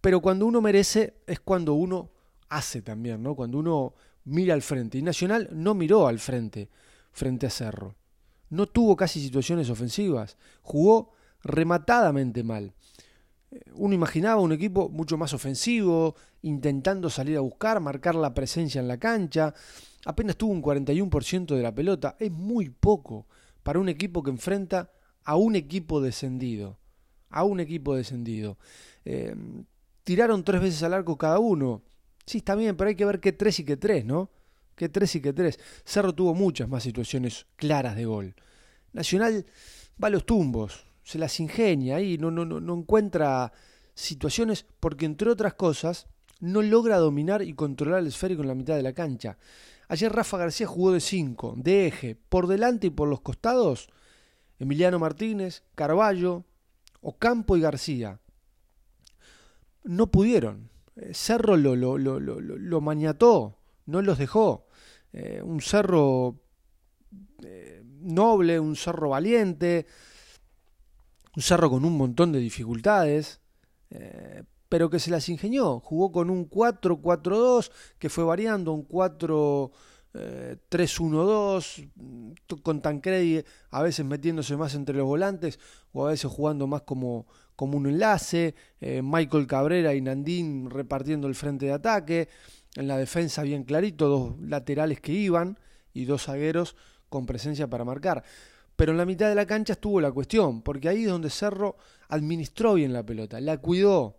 Pero 0.00 0.20
cuando 0.20 0.46
uno 0.46 0.60
merece 0.60 1.14
es 1.26 1.40
cuando 1.40 1.74
uno 1.74 2.10
hace 2.48 2.82
también, 2.82 3.22
¿no? 3.22 3.34
Cuando 3.34 3.58
uno 3.58 3.94
mira 4.28 4.54
al 4.54 4.62
frente. 4.62 4.98
Y 4.98 5.02
Nacional 5.02 5.48
no 5.52 5.74
miró 5.74 6.06
al 6.06 6.18
frente, 6.18 6.68
frente 7.12 7.46
a 7.46 7.50
Cerro. 7.50 7.96
No 8.50 8.66
tuvo 8.66 8.96
casi 8.96 9.20
situaciones 9.20 9.70
ofensivas. 9.70 10.36
Jugó 10.62 11.12
rematadamente 11.42 12.42
mal. 12.42 12.72
Eh, 13.50 13.60
uno 13.74 13.94
imaginaba 13.94 14.40
un 14.40 14.52
equipo 14.52 14.88
mucho 14.88 15.16
más 15.16 15.32
ofensivo, 15.34 16.14
intentando 16.42 17.10
salir 17.10 17.36
a 17.36 17.40
buscar, 17.40 17.80
marcar 17.80 18.14
la 18.14 18.34
presencia 18.34 18.80
en 18.80 18.88
la 18.88 18.98
cancha. 18.98 19.54
Apenas 20.04 20.36
tuvo 20.36 20.52
un 20.52 20.62
41% 20.62 21.54
de 21.54 21.62
la 21.62 21.74
pelota. 21.74 22.16
Es 22.18 22.30
muy 22.30 22.70
poco 22.70 23.26
para 23.62 23.78
un 23.78 23.88
equipo 23.88 24.22
que 24.22 24.30
enfrenta 24.30 24.90
a 25.24 25.36
un 25.36 25.56
equipo 25.56 26.00
descendido. 26.00 26.78
A 27.30 27.44
un 27.44 27.60
equipo 27.60 27.94
descendido. 27.94 28.56
Eh, 29.04 29.34
tiraron 30.04 30.44
tres 30.44 30.62
veces 30.62 30.82
al 30.82 30.94
arco 30.94 31.18
cada 31.18 31.38
uno. 31.38 31.82
Sí, 32.28 32.38
está 32.38 32.54
bien, 32.54 32.76
pero 32.76 32.88
hay 32.88 32.94
que 32.94 33.06
ver 33.06 33.20
qué 33.20 33.32
tres 33.32 33.58
y 33.58 33.64
qué 33.64 33.78
tres, 33.78 34.04
¿no? 34.04 34.28
Qué 34.74 34.90
tres 34.90 35.16
y 35.16 35.22
qué 35.22 35.32
tres. 35.32 35.58
Cerro 35.82 36.14
tuvo 36.14 36.34
muchas 36.34 36.68
más 36.68 36.82
situaciones 36.82 37.46
claras 37.56 37.96
de 37.96 38.04
gol. 38.04 38.34
Nacional 38.92 39.46
va 40.02 40.08
a 40.08 40.10
los 40.10 40.26
tumbos, 40.26 40.84
se 41.02 41.18
las 41.18 41.40
ingenia 41.40 42.02
y 42.02 42.18
no, 42.18 42.30
no, 42.30 42.44
no, 42.44 42.60
no 42.60 42.74
encuentra 42.74 43.50
situaciones 43.94 44.66
porque, 44.78 45.06
entre 45.06 45.30
otras 45.30 45.54
cosas, 45.54 46.06
no 46.38 46.60
logra 46.60 46.98
dominar 46.98 47.40
y 47.40 47.54
controlar 47.54 48.00
el 48.00 48.08
esférico 48.08 48.42
en 48.42 48.48
la 48.48 48.54
mitad 48.54 48.76
de 48.76 48.82
la 48.82 48.92
cancha. 48.92 49.38
Ayer 49.88 50.12
Rafa 50.12 50.36
García 50.36 50.66
jugó 50.66 50.92
de 50.92 51.00
cinco, 51.00 51.54
de 51.56 51.86
eje, 51.86 52.14
por 52.14 52.46
delante 52.46 52.88
y 52.88 52.90
por 52.90 53.08
los 53.08 53.22
costados. 53.22 53.88
Emiliano 54.58 54.98
Martínez, 54.98 55.62
Carballo, 55.74 56.44
Ocampo 57.00 57.56
y 57.56 57.62
García. 57.62 58.20
No 59.82 60.08
pudieron. 60.08 60.68
Eh, 60.98 61.14
Cerro 61.14 61.56
lo, 61.56 61.76
lo, 61.76 61.98
lo, 61.98 62.20
lo, 62.20 62.80
maniató, 62.80 63.58
no 63.86 64.02
los 64.02 64.18
dejó. 64.18 64.66
Eh, 65.12 65.40
un 65.42 65.60
cerro 65.60 66.40
eh, 67.42 67.82
noble, 68.00 68.60
un 68.60 68.76
cerro 68.76 69.10
valiente, 69.10 69.86
un 71.36 71.42
Cerro 71.42 71.70
con 71.70 71.84
un 71.84 71.96
montón 71.96 72.32
de 72.32 72.40
dificultades, 72.40 73.40
eh, 73.90 74.42
pero 74.68 74.90
que 74.90 74.98
se 74.98 75.10
las 75.10 75.28
ingenió. 75.28 75.78
Jugó 75.78 76.10
con 76.10 76.30
un 76.30 76.50
4-4-2 76.50 77.70
que 77.98 78.08
fue 78.08 78.24
variando, 78.24 78.72
un 78.72 78.82
4... 78.82 79.70
3-1-2, 80.14 81.90
con 82.62 82.80
Tancredi 82.80 83.44
a 83.70 83.82
veces 83.82 84.06
metiéndose 84.06 84.56
más 84.56 84.74
entre 84.74 84.96
los 84.96 85.06
volantes 85.06 85.58
o 85.92 86.06
a 86.06 86.10
veces 86.10 86.30
jugando 86.30 86.66
más 86.66 86.82
como, 86.82 87.26
como 87.56 87.76
un 87.76 87.86
enlace, 87.86 88.54
eh, 88.80 89.02
Michael 89.02 89.46
Cabrera 89.46 89.94
y 89.94 90.00
Nandín 90.00 90.70
repartiendo 90.70 91.28
el 91.28 91.34
frente 91.34 91.66
de 91.66 91.72
ataque, 91.72 92.28
en 92.76 92.88
la 92.88 92.96
defensa 92.96 93.42
bien 93.42 93.64
clarito, 93.64 94.08
dos 94.08 94.40
laterales 94.40 95.00
que 95.00 95.12
iban 95.12 95.58
y 95.92 96.04
dos 96.04 96.24
zagueros 96.24 96.76
con 97.08 97.26
presencia 97.26 97.68
para 97.68 97.84
marcar. 97.84 98.22
Pero 98.76 98.92
en 98.92 98.98
la 98.98 99.06
mitad 99.06 99.28
de 99.28 99.34
la 99.34 99.46
cancha 99.46 99.72
estuvo 99.72 100.00
la 100.00 100.12
cuestión, 100.12 100.62
porque 100.62 100.88
ahí 100.88 101.02
es 101.02 101.10
donde 101.10 101.30
Cerro 101.30 101.76
administró 102.08 102.74
bien 102.74 102.92
la 102.92 103.04
pelota, 103.04 103.40
la 103.40 103.58
cuidó, 103.58 104.16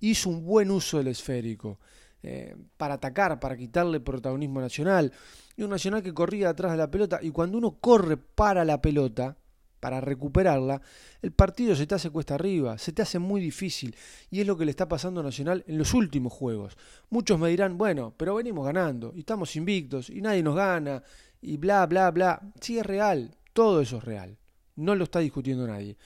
hizo 0.00 0.30
un 0.30 0.44
buen 0.44 0.70
uso 0.70 0.98
del 0.98 1.08
esférico. 1.08 1.80
Eh, 2.28 2.56
para 2.76 2.94
atacar, 2.94 3.38
para 3.38 3.56
quitarle 3.56 4.00
protagonismo 4.00 4.60
nacional. 4.60 5.12
Y 5.56 5.62
un 5.62 5.70
nacional 5.70 6.02
que 6.02 6.12
corría 6.12 6.48
atrás 6.48 6.72
de 6.72 6.78
la 6.78 6.90
pelota. 6.90 7.20
Y 7.22 7.30
cuando 7.30 7.56
uno 7.56 7.76
corre 7.80 8.16
para 8.16 8.64
la 8.64 8.82
pelota, 8.82 9.36
para 9.78 10.00
recuperarla, 10.00 10.82
el 11.22 11.30
partido 11.30 11.76
se 11.76 11.86
te 11.86 11.94
hace 11.94 12.10
cuesta 12.10 12.34
arriba, 12.34 12.78
se 12.78 12.90
te 12.90 13.02
hace 13.02 13.20
muy 13.20 13.40
difícil. 13.40 13.94
Y 14.28 14.40
es 14.40 14.46
lo 14.48 14.56
que 14.56 14.64
le 14.64 14.72
está 14.72 14.88
pasando 14.88 15.20
a 15.20 15.22
Nacional 15.22 15.62
en 15.68 15.78
los 15.78 15.94
últimos 15.94 16.32
juegos. 16.32 16.76
Muchos 17.10 17.38
me 17.38 17.48
dirán, 17.48 17.78
bueno, 17.78 18.12
pero 18.16 18.34
venimos 18.34 18.66
ganando, 18.66 19.12
y 19.14 19.20
estamos 19.20 19.54
invictos, 19.54 20.10
y 20.10 20.20
nadie 20.20 20.42
nos 20.42 20.56
gana, 20.56 21.04
y 21.40 21.58
bla, 21.58 21.86
bla, 21.86 22.10
bla. 22.10 22.42
Sí, 22.60 22.76
es 22.76 22.84
real, 22.84 23.36
todo 23.52 23.80
eso 23.80 23.98
es 23.98 24.04
real. 24.04 24.36
No 24.74 24.96
lo 24.96 25.04
está 25.04 25.20
discutiendo 25.20 25.64
nadie. 25.64 25.96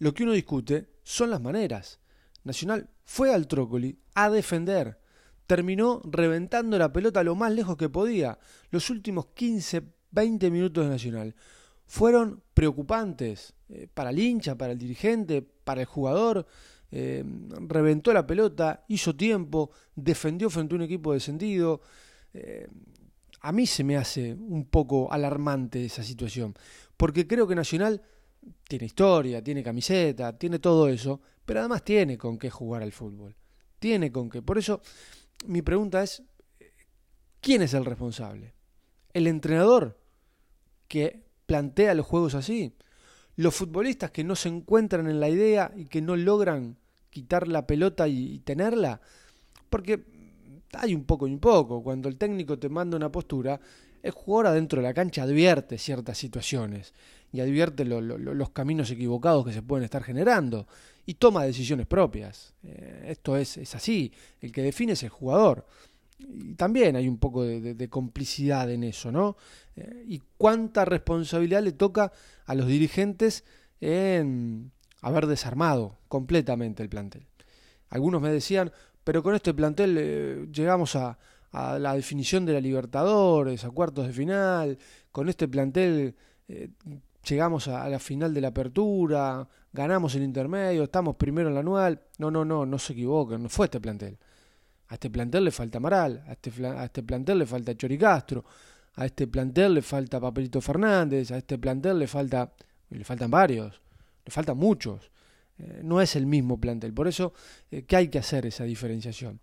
Lo 0.00 0.12
que 0.12 0.24
uno 0.24 0.32
discute 0.32 0.90
son 1.02 1.30
las 1.30 1.40
maneras. 1.40 1.98
Nacional 2.44 2.90
fue 3.04 3.32
al 3.32 3.46
Trócoli 3.46 3.98
a 4.14 4.28
defender 4.28 5.00
terminó 5.52 6.00
reventando 6.04 6.78
la 6.78 6.90
pelota 6.90 7.22
lo 7.22 7.34
más 7.34 7.52
lejos 7.52 7.76
que 7.76 7.90
podía. 7.90 8.38
Los 8.70 8.88
últimos 8.88 9.26
15, 9.34 9.82
20 10.10 10.50
minutos 10.50 10.82
de 10.82 10.90
Nacional 10.90 11.34
fueron 11.84 12.42
preocupantes 12.54 13.52
eh, 13.68 13.86
para 13.92 14.08
el 14.08 14.18
hincha, 14.18 14.56
para 14.56 14.72
el 14.72 14.78
dirigente, 14.78 15.42
para 15.42 15.82
el 15.82 15.86
jugador. 15.86 16.46
Eh, 16.90 17.22
reventó 17.68 18.14
la 18.14 18.26
pelota, 18.26 18.86
hizo 18.88 19.14
tiempo, 19.14 19.72
defendió 19.94 20.48
frente 20.48 20.74
a 20.74 20.76
un 20.76 20.82
equipo 20.84 21.12
descendido. 21.12 21.82
Eh, 22.32 22.66
a 23.42 23.52
mí 23.52 23.66
se 23.66 23.84
me 23.84 23.98
hace 23.98 24.32
un 24.32 24.64
poco 24.64 25.12
alarmante 25.12 25.84
esa 25.84 26.02
situación, 26.02 26.54
porque 26.96 27.26
creo 27.26 27.46
que 27.46 27.54
Nacional 27.54 28.00
tiene 28.66 28.86
historia, 28.86 29.44
tiene 29.44 29.62
camiseta, 29.62 30.38
tiene 30.38 30.60
todo 30.60 30.88
eso, 30.88 31.20
pero 31.44 31.60
además 31.60 31.84
tiene 31.84 32.16
con 32.16 32.38
qué 32.38 32.48
jugar 32.48 32.82
al 32.82 32.92
fútbol. 32.92 33.36
Tiene 33.78 34.12
con 34.12 34.30
qué. 34.30 34.40
Por 34.42 34.58
eso 34.58 34.80
mi 35.44 35.62
pregunta 35.62 36.02
es, 36.02 36.22
¿quién 37.40 37.62
es 37.62 37.74
el 37.74 37.84
responsable? 37.84 38.54
¿El 39.12 39.26
entrenador 39.26 39.98
que 40.88 41.24
plantea 41.46 41.94
los 41.94 42.06
juegos 42.06 42.34
así? 42.34 42.74
¿Los 43.36 43.54
futbolistas 43.54 44.10
que 44.10 44.24
no 44.24 44.36
se 44.36 44.48
encuentran 44.48 45.08
en 45.08 45.20
la 45.20 45.28
idea 45.28 45.72
y 45.74 45.86
que 45.86 46.02
no 46.02 46.16
logran 46.16 46.78
quitar 47.10 47.48
la 47.48 47.66
pelota 47.66 48.08
y, 48.08 48.40
tenerla? 48.40 49.00
Porque 49.70 50.04
hay 50.72 50.94
un 50.94 51.04
poco 51.04 51.26
y 51.26 51.32
un 51.32 51.40
poco. 51.40 51.82
Cuando 51.82 52.08
el 52.08 52.16
técnico 52.16 52.58
te 52.58 52.68
manda 52.68 52.96
una 52.96 53.10
postura, 53.10 53.60
el 54.02 54.10
jugador 54.12 54.48
adentro 54.48 54.80
de 54.80 54.88
la 54.88 54.94
cancha 54.94 55.22
advierte 55.22 55.78
ciertas 55.78 56.18
situaciones 56.18 56.92
y 57.32 57.40
advierte 57.40 57.84
los 57.86 58.50
caminos 58.50 58.90
equivocados 58.90 59.46
que 59.46 59.52
se 59.52 59.62
pueden 59.62 59.84
estar 59.84 60.02
generando 60.02 60.66
y 61.06 61.14
toma 61.14 61.44
decisiones 61.44 61.86
propias. 61.86 62.54
Eh, 62.62 63.06
esto 63.08 63.36
es, 63.36 63.56
es, 63.56 63.74
así, 63.74 64.12
el 64.40 64.52
que 64.52 64.62
define 64.62 64.92
es 64.92 65.02
el 65.02 65.08
jugador. 65.08 65.66
Y 66.18 66.54
también 66.54 66.94
hay 66.94 67.08
un 67.08 67.18
poco 67.18 67.42
de, 67.42 67.88
complicidad 67.88 68.70
en 68.70 68.84
eso, 68.84 69.10
¿no? 69.10 69.36
Eh, 69.74 70.04
y 70.06 70.22
cuánta 70.36 70.84
responsabilidad 70.84 71.62
le 71.62 71.72
toca 71.72 72.12
a 72.44 72.54
los 72.54 72.66
dirigentes 72.68 73.44
en 73.80 74.70
haber 75.00 75.26
desarmado 75.26 75.98
completamente 76.08 76.82
el 76.82 76.90
plantel. 76.90 77.26
Algunos 77.88 78.20
me 78.20 78.30
decían, 78.30 78.70
pero 79.02 79.22
con 79.22 79.34
este 79.34 79.54
plantel 79.54 79.96
eh, 79.98 80.46
llegamos 80.52 80.94
a, 80.94 81.18
a, 81.50 81.78
la 81.78 81.94
definición 81.94 82.44
de 82.44 82.52
la 82.52 82.60
Libertadores, 82.60 83.64
a 83.64 83.70
cuartos 83.70 84.06
de 84.06 84.12
final, 84.12 84.78
con 85.10 85.28
este 85.28 85.48
plantel 85.48 86.14
llegamos 87.24 87.68
a, 87.68 87.88
la 87.88 87.98
final 87.98 88.34
de 88.34 88.40
la 88.40 88.48
apertura, 88.48 89.48
ganamos 89.72 90.14
el 90.14 90.22
intermedio, 90.22 90.84
estamos 90.84 91.16
primero 91.16 91.48
en 91.48 91.54
la 91.54 91.60
anual. 91.60 92.00
No, 92.18 92.30
no, 92.30 92.44
no, 92.44 92.66
no 92.66 92.78
se 92.78 92.92
equivoquen, 92.92 93.42
no 93.42 93.48
fue 93.48 93.66
este 93.66 93.80
plantel. 93.80 94.18
A 94.88 94.94
este 94.94 95.10
plantel 95.10 95.44
le 95.44 95.50
falta 95.50 95.78
Amaral, 95.78 96.22
a 96.26 96.32
este, 96.32 96.66
a 96.66 96.84
este 96.84 97.02
plantel 97.02 97.38
le 97.38 97.46
falta 97.46 97.74
Chori 97.74 97.96
Castro, 97.96 98.44
a 98.94 99.06
este 99.06 99.26
plantel 99.26 99.74
le 99.74 99.82
falta 99.82 100.20
Papelito 100.20 100.60
Fernández, 100.60 101.30
a 101.30 101.38
este 101.38 101.58
plantel 101.58 101.98
le 101.98 102.06
falta, 102.06 102.52
le 102.90 103.04
faltan 103.04 103.30
varios, 103.30 103.80
le 104.24 104.30
faltan 104.30 104.58
muchos. 104.58 105.10
Eh, 105.58 105.80
no 105.82 106.00
es 106.00 106.16
el 106.16 106.26
mismo 106.26 106.60
plantel, 106.60 106.92
por 106.92 107.08
eso 107.08 107.32
eh, 107.70 107.84
que 107.84 107.96
hay 107.96 108.08
que 108.08 108.18
hacer 108.18 108.46
esa 108.46 108.64
diferenciación. 108.64 109.40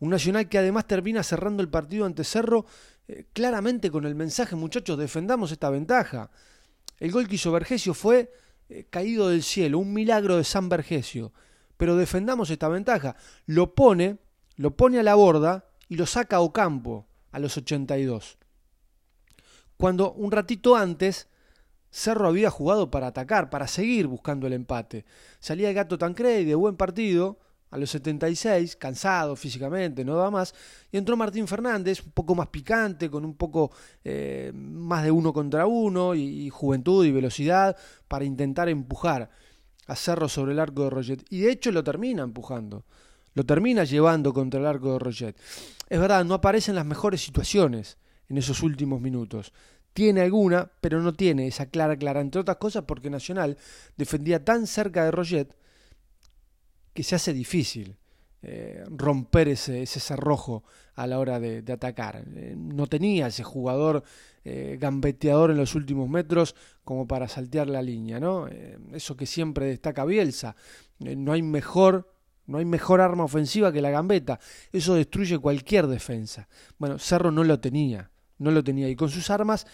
Un 0.00 0.10
Nacional 0.10 0.48
que 0.48 0.58
además 0.58 0.86
termina 0.86 1.22
cerrando 1.22 1.62
el 1.62 1.68
partido 1.68 2.04
ante 2.04 2.24
Cerro 2.24 2.66
eh, 3.08 3.26
claramente 3.32 3.90
con 3.90 4.04
el 4.04 4.14
mensaje, 4.14 4.54
muchachos, 4.56 4.98
defendamos 4.98 5.50
esta 5.50 5.70
ventaja. 5.70 6.30
El 6.98 7.12
gol 7.12 7.28
que 7.28 7.36
hizo 7.36 7.52
Vergesio 7.52 7.94
fue 7.94 8.32
eh, 8.68 8.86
caído 8.88 9.28
del 9.28 9.42
cielo, 9.42 9.78
un 9.78 9.92
milagro 9.92 10.36
de 10.36 10.44
San 10.44 10.68
Vergesio. 10.68 11.32
Pero 11.76 11.96
defendamos 11.96 12.50
esta 12.50 12.68
ventaja. 12.68 13.16
Lo 13.46 13.74
pone, 13.74 14.18
lo 14.56 14.76
pone 14.76 14.98
a 14.98 15.02
la 15.02 15.14
borda 15.14 15.66
y 15.88 15.96
lo 15.96 16.06
saca 16.06 16.36
a 16.36 16.40
Ocampo 16.40 17.06
a 17.32 17.38
los 17.38 17.56
82. 17.56 18.38
Cuando 19.76 20.12
un 20.12 20.30
ratito 20.30 20.76
antes 20.76 21.28
Cerro 21.92 22.26
había 22.26 22.48
jugado 22.48 22.90
para 22.90 23.08
atacar, 23.08 23.50
para 23.50 23.66
seguir 23.66 24.06
buscando 24.06 24.46
el 24.46 24.54
empate. 24.54 25.04
Salía 25.40 25.68
el 25.68 25.74
gato 25.74 25.98
Tancredi 25.98 26.46
de 26.46 26.54
buen 26.54 26.76
partido, 26.76 27.38
a 27.72 27.78
los 27.78 27.90
76, 27.90 28.76
cansado 28.76 29.34
físicamente, 29.34 30.04
no 30.04 30.14
daba 30.14 30.30
más, 30.30 30.54
y 30.92 30.98
entró 30.98 31.16
Martín 31.16 31.48
Fernández, 31.48 32.04
un 32.04 32.12
poco 32.12 32.34
más 32.34 32.48
picante, 32.48 33.10
con 33.10 33.24
un 33.24 33.34
poco 33.34 33.72
eh, 34.04 34.52
más 34.54 35.02
de 35.02 35.10
uno 35.10 35.32
contra 35.32 35.66
uno, 35.66 36.14
y, 36.14 36.50
juventud 36.50 37.04
y 37.06 37.10
velocidad, 37.10 37.74
para 38.08 38.26
intentar 38.26 38.68
empujar 38.68 39.30
a 39.86 39.96
Cerro 39.96 40.28
sobre 40.28 40.52
el 40.52 40.60
arco 40.60 40.84
de 40.84 40.90
Roget. 40.90 41.24
Y 41.30 41.40
de 41.40 41.50
hecho 41.50 41.72
lo 41.72 41.82
termina 41.82 42.22
empujando, 42.22 42.84
lo 43.32 43.44
termina 43.44 43.84
llevando 43.84 44.34
contra 44.34 44.60
el 44.60 44.66
arco 44.66 44.92
de 44.92 44.98
Roget. 44.98 45.36
Es 45.88 45.98
verdad, 45.98 46.26
no 46.26 46.34
aparecen 46.34 46.74
las 46.74 46.84
mejores 46.84 47.22
situaciones 47.22 47.96
en 48.28 48.36
esos 48.36 48.62
últimos 48.62 49.00
minutos. 49.00 49.54
Tiene 49.94 50.20
alguna, 50.20 50.70
pero 50.82 51.00
no 51.00 51.14
tiene 51.14 51.46
esa 51.46 51.66
clara, 51.66 51.96
clara, 51.96 52.20
entre 52.20 52.42
otras 52.42 52.58
cosas 52.58 52.84
porque 52.86 53.08
Nacional 53.08 53.56
defendía 53.96 54.44
tan 54.44 54.66
cerca 54.66 55.06
de 55.06 55.10
Roget 55.10 55.56
que 56.92 57.02
se 57.02 57.14
hace 57.14 57.32
difícil 57.32 57.96
eh, 58.44 58.84
romper 58.88 59.46
ese, 59.48 59.82
ese, 59.82 60.00
cerrojo 60.00 60.64
a 60.96 61.06
la 61.06 61.20
hora 61.20 61.38
de, 61.38 61.64
atacar. 61.72 62.24
Eh, 62.34 62.54
no 62.56 62.88
tenía 62.88 63.28
ese 63.28 63.44
jugador 63.44 64.02
eh, 64.44 64.78
gambeteador 64.80 65.52
en 65.52 65.58
los 65.58 65.76
últimos 65.76 66.08
metros 66.08 66.56
como 66.82 67.06
para 67.06 67.28
saltear 67.28 67.68
la 67.68 67.82
línea, 67.82 68.18
¿no? 68.18 68.48
eso 68.92 69.16
que 69.16 69.26
siempre 69.26 69.66
destaca 69.66 70.04
Bielsa. 70.04 70.56
no 70.98 71.32
hay 71.32 71.42
mejor 71.42 72.12
no 72.46 72.58
hay 72.58 72.64
mejor 72.64 73.00
arma 73.00 73.22
ofensiva 73.22 73.72
que 73.72 73.80
la 73.80 73.90
gambeta. 73.90 74.40
Eso 74.72 74.94
destruye 74.94 75.38
cualquier 75.38 75.86
defensa. 75.86 76.48
Bueno, 76.78 76.98
Cerro 76.98 77.30
no 77.30 77.44
lo 77.44 77.60
tenía, 77.60 78.10
no 78.38 78.50
lo 78.50 78.64
tenía. 78.64 78.88
Y 78.88 78.96
con 78.96 79.08
sus 79.08 79.30
armas 79.30 79.66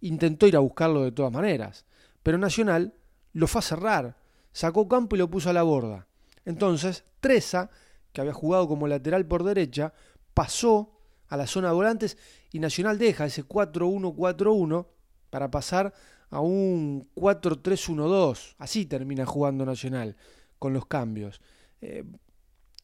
intentó 0.00 0.46
ir 0.46 0.56
a 0.56 0.60
buscarlo 0.60 1.02
de 1.02 1.12
todas 1.12 1.32
maneras. 1.32 1.84
Pero 2.22 2.38
Nacional 2.38 2.94
lo 3.32 3.48
fue 3.48 3.58
a 3.58 3.62
cerrar. 3.62 4.16
Sacó 4.52 4.86
campo 4.88 5.16
y 5.16 5.18
lo 5.18 5.28
puso 5.28 5.50
a 5.50 5.52
la 5.52 5.64
borda. 5.64 6.06
Entonces, 6.46 7.04
Treza, 7.20 7.68
que 8.12 8.22
había 8.22 8.32
jugado 8.32 8.66
como 8.66 8.88
lateral 8.88 9.26
por 9.26 9.44
derecha, 9.44 9.92
pasó 10.32 10.98
a 11.28 11.36
la 11.36 11.46
zona 11.46 11.68
de 11.68 11.74
volantes 11.74 12.16
y 12.52 12.60
Nacional 12.60 12.98
deja 12.98 13.26
ese 13.26 13.44
4-1-4-1 13.44 14.86
para 15.28 15.50
pasar 15.50 15.92
a 16.30 16.40
un 16.40 17.10
4-3-1-2. 17.14 18.54
Así 18.58 18.86
termina 18.86 19.26
jugando 19.26 19.66
Nacional 19.66 20.16
con 20.58 20.72
los 20.72 20.86
cambios. 20.86 21.40
Eh, 21.80 22.04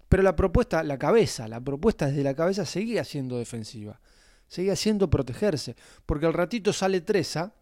pero 0.09 0.23
la 0.23 0.37
propuesta, 0.37 0.83
la 0.83 0.99
cabeza, 0.99 1.49
la 1.49 1.61
propuesta 1.61 2.07
desde 2.07 2.23
la 2.23 2.35
cabeza 2.35 2.67
seguía 2.67 3.05
siendo 3.05 3.39
defensiva. 3.39 4.01
Seguía 4.49 4.77
siendo 4.77 5.09
protegerse. 5.09 5.77
Porque 6.05 6.27
al 6.27 6.35
ratito 6.35 6.73
sale 6.73 7.01
Treza 7.01 7.55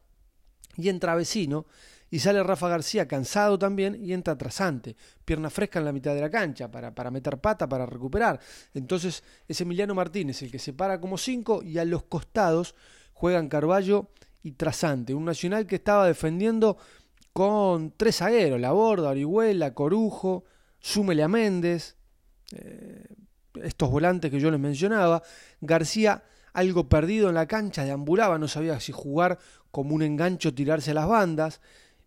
y 0.76 0.88
entra 0.88 1.14
Vecino 1.14 1.66
y 2.10 2.18
sale 2.18 2.42
Rafa 2.42 2.68
García 2.68 3.06
cansado 3.06 3.58
también 3.58 3.96
y 4.02 4.12
entra 4.12 4.36
trasante, 4.36 4.96
pierna 5.24 5.48
fresca 5.48 5.78
en 5.78 5.84
la 5.84 5.92
mitad 5.92 6.14
de 6.14 6.20
la 6.20 6.30
cancha 6.30 6.70
para, 6.70 6.94
para 6.94 7.10
meter 7.10 7.38
pata, 7.38 7.68
para 7.68 7.86
recuperar. 7.86 8.40
Entonces 8.74 9.22
es 9.46 9.60
Emiliano 9.60 9.94
Martínez 9.94 10.42
el 10.42 10.50
que 10.50 10.58
se 10.58 10.72
para 10.72 11.00
como 11.00 11.16
cinco 11.16 11.62
y 11.62 11.78
a 11.78 11.84
los 11.84 12.02
costados 12.04 12.74
juegan 13.12 13.48
Carballo 13.48 14.10
y 14.42 14.52
Trasante, 14.52 15.14
un 15.14 15.24
nacional 15.24 15.66
que 15.66 15.76
estaba 15.76 16.06
defendiendo 16.06 16.78
con 17.32 17.92
tres 17.96 18.16
zagueros, 18.16 18.60
La 18.60 18.72
Borda, 18.72 19.10
Orihuela, 19.10 19.74
Corujo, 19.74 20.44
súmele 20.80 21.22
a 21.22 21.28
Méndez, 21.28 21.96
eh, 22.52 23.04
estos 23.62 23.90
volantes 23.90 24.30
que 24.30 24.40
yo 24.40 24.50
les 24.50 24.58
mencionaba, 24.58 25.22
García 25.60 26.24
algo 26.52 26.88
perdido 26.88 27.28
en 27.28 27.34
la 27.34 27.46
cancha, 27.46 27.84
deambulaba, 27.84 28.38
no 28.38 28.48
sabía 28.48 28.80
si 28.80 28.92
jugar 28.92 29.38
como 29.70 29.94
un 29.94 30.02
engancho 30.02 30.52
tirarse 30.52 30.90
a 30.90 30.94
las 30.94 31.06
bandas, 31.06 31.60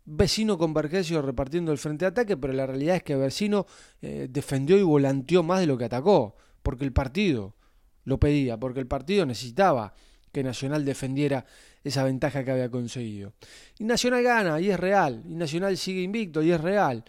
Vecino 0.06 0.58
con 0.58 0.74
repartiendo 0.74 1.72
el 1.72 1.78
frente 1.78 2.06
de 2.06 2.10
ataque, 2.10 2.36
pero 2.36 2.54
la 2.54 2.66
realidad 2.66 2.98
es 2.98 3.04
que 3.04 3.16
Vecino 3.16 3.66
eh, 4.02 4.28
defendió 4.30 4.78
y 4.78 4.84
volanteó 4.84 5.44
más 5.44 5.62
de 5.62 5.68
lo 5.68 5.78
que 5.78 5.86
atacó, 5.86 6.36
porque 6.62 6.84
el 6.84 6.92
partido 6.92 7.56
lo 8.04 8.20
pedía, 8.20 8.60
porque 8.60 8.82
el 8.82 8.88
partido 8.88 9.26
necesitaba 9.26 9.94
que 10.34 10.44
Nacional 10.44 10.84
defendiera 10.84 11.46
esa 11.84 12.04
ventaja 12.04 12.44
que 12.44 12.52
había 12.52 12.70
conseguido. 12.70 13.34
Y 13.78 13.86
Nacional 13.86 14.24
gana, 14.24 14.60
y 14.60 14.70
es 14.70 14.80
real, 14.80 15.24
y 15.26 15.36
Nacional 15.36 15.78
sigue 15.78 16.02
invicto, 16.02 16.42
y 16.42 16.52
es 16.52 16.60
real. 16.60 17.06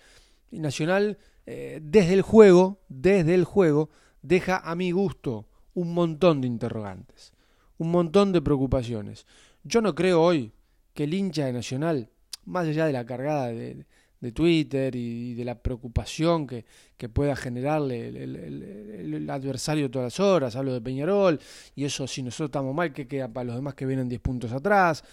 Y 0.51 0.61
Nacional, 0.61 1.19
eh, 1.47 1.81
desde 1.83 2.13
el 2.13 2.23
juego, 2.23 2.81
desde 2.89 3.35
el 3.35 3.45
juego, 3.45 3.91
deja 4.23 4.59
a 4.59 4.75
mi 4.75 4.93
gusto 4.93 5.49
un 5.75 5.95
montón 5.95 6.41
de 6.41 6.47
interrogantes, 6.47 7.33
un 7.79 7.91
montón 7.91 8.33
de 8.33 8.43
preocupaciones. 8.43 9.27
Yo 9.65 9.81
no 9.81 9.95
creo 9.95 10.23
hoy 10.23 10.53
que 10.93 11.05
el 11.05 11.15
hincha 11.15 11.47
de 11.47 11.53
Nacional, 11.53 12.11
más 12.47 12.67
allá 12.67 12.87
de 12.87 12.93
la 12.93 13.05
cargada 13.05 13.49
de, 13.49 13.85
de 14.25 14.33
Twitter 14.33 14.97
y 14.97 15.35
de 15.35 15.45
la 15.45 15.61
preocupación 15.61 16.47
que, 16.47 16.65
pueda 17.13 17.37
generarle 17.37 18.09
el, 18.09 19.29
adversario 19.29 19.91
todas 19.91 20.07
las 20.07 20.21
horas, 20.21 20.57
hablo 20.57 20.73
de 20.73 20.81
Peñarol, 20.81 21.39
y 21.75 21.85
eso 21.85 22.07
si 22.07 22.23
nosotros 22.23 22.49
estamos 22.49 22.75
mal, 22.75 22.95
que 22.95 23.07
queda 23.07 23.29
para 23.29 23.45
los 23.45 23.57
demás 23.57 23.75
que 23.75 23.85
vienen 23.85 24.09
10 24.09 24.23
puntos 24.23 24.53
atrás? 24.53 25.05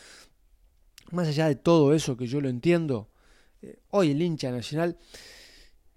Más 1.11 1.27
allá 1.27 1.47
de 1.47 1.55
todo 1.55 1.93
eso 1.93 2.15
que 2.15 2.25
yo 2.25 2.39
lo 2.39 2.47
entiendo, 2.47 3.09
eh, 3.61 3.79
hoy 3.89 4.11
el 4.11 4.21
hincha 4.21 4.49
nacional 4.49 4.97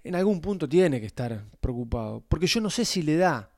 en 0.03 0.17
algún 0.17 0.41
punto 0.41 0.69
tiene 0.69 0.99
que 0.99 1.07
estar 1.07 1.45
preocupado, 1.61 2.25
porque 2.27 2.49
yo 2.49 2.61
no 2.61 2.69
sé 2.69 2.85
si 2.85 3.03
le 3.03 3.17
da 3.17 3.49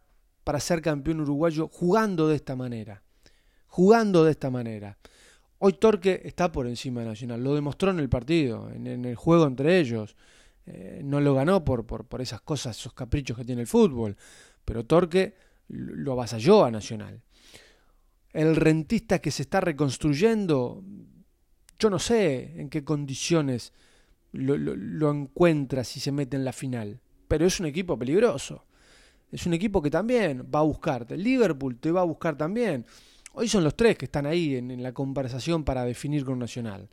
para 0.45 0.61
ser 0.61 0.83
campeón 0.83 1.23
uruguayo 1.23 1.68
jugando 1.68 2.28
de 2.28 2.37
esta 2.37 2.54
manera, 2.56 3.02
jugando 3.68 4.23
de 4.23 4.33
esta 4.33 4.50
manera. 4.50 4.99
Hoy 5.58 5.75
Torque 5.75 6.20
está 6.25 6.52
por 6.52 6.66
encima 6.66 7.00
de 7.00 7.06
Nacional, 7.06 7.42
lo 7.42 7.54
demostró 7.54 7.90
en 7.90 7.98
el 7.98 8.08
partido, 8.08 8.70
en, 8.70 8.86
el 8.86 9.14
juego 9.14 9.46
entre 9.46 9.78
ellos. 9.78 10.16
Eh, 10.66 11.00
no 11.04 11.20
lo 11.20 11.34
ganó 11.34 11.64
por, 11.64 11.86
esas 12.20 12.40
cosas, 12.40 12.78
esos 12.78 12.92
caprichos 12.92 13.36
que 13.36 13.44
tiene 13.44 13.62
el 13.62 13.66
fútbol, 13.66 14.16
pero 14.64 14.84
Torque 14.84 15.34
lo 15.68 16.12
avasalló 16.12 16.64
a 16.64 16.70
Nacional. 16.70 17.22
El 18.32 18.56
rentista 18.56 19.20
que 19.20 19.30
se 19.30 19.42
está 19.42 19.60
reconstruyendo, 19.60 20.84
yo 21.78 21.88
no 21.88 21.98
sé 21.98 22.60
en 22.60 22.68
qué 22.68 22.84
condiciones 22.84 23.72
lo, 24.32 24.58
lo 24.58 25.10
encuentra 25.10 25.84
si 25.84 26.00
se 26.00 26.12
mete 26.12 26.36
en 26.36 26.44
la 26.44 26.52
final, 26.52 27.00
pero 27.28 27.46
es 27.46 27.58
un 27.60 27.66
equipo 27.66 27.98
peligroso. 27.98 28.66
Es 29.32 29.46
un 29.46 29.54
equipo 29.54 29.82
que 29.82 29.90
también 29.90 30.48
va 30.54 30.60
a 30.60 30.62
buscarte. 30.62 31.16
Liverpool 31.16 31.78
te 31.78 31.90
va 31.90 32.02
a 32.02 32.04
buscar 32.04 32.36
también. 32.36 32.86
Hoy 33.38 33.49
son 33.49 33.64
los 33.64 33.76
tres 33.76 33.99
que 33.99 34.07
están 34.07 34.25
ahí 34.25 34.57
en, 34.57 34.83
la 34.83 34.95
conversación 34.95 35.62
para 35.62 35.85
definir 35.85 36.25
con 36.25 36.38
Nacional. 36.38 36.88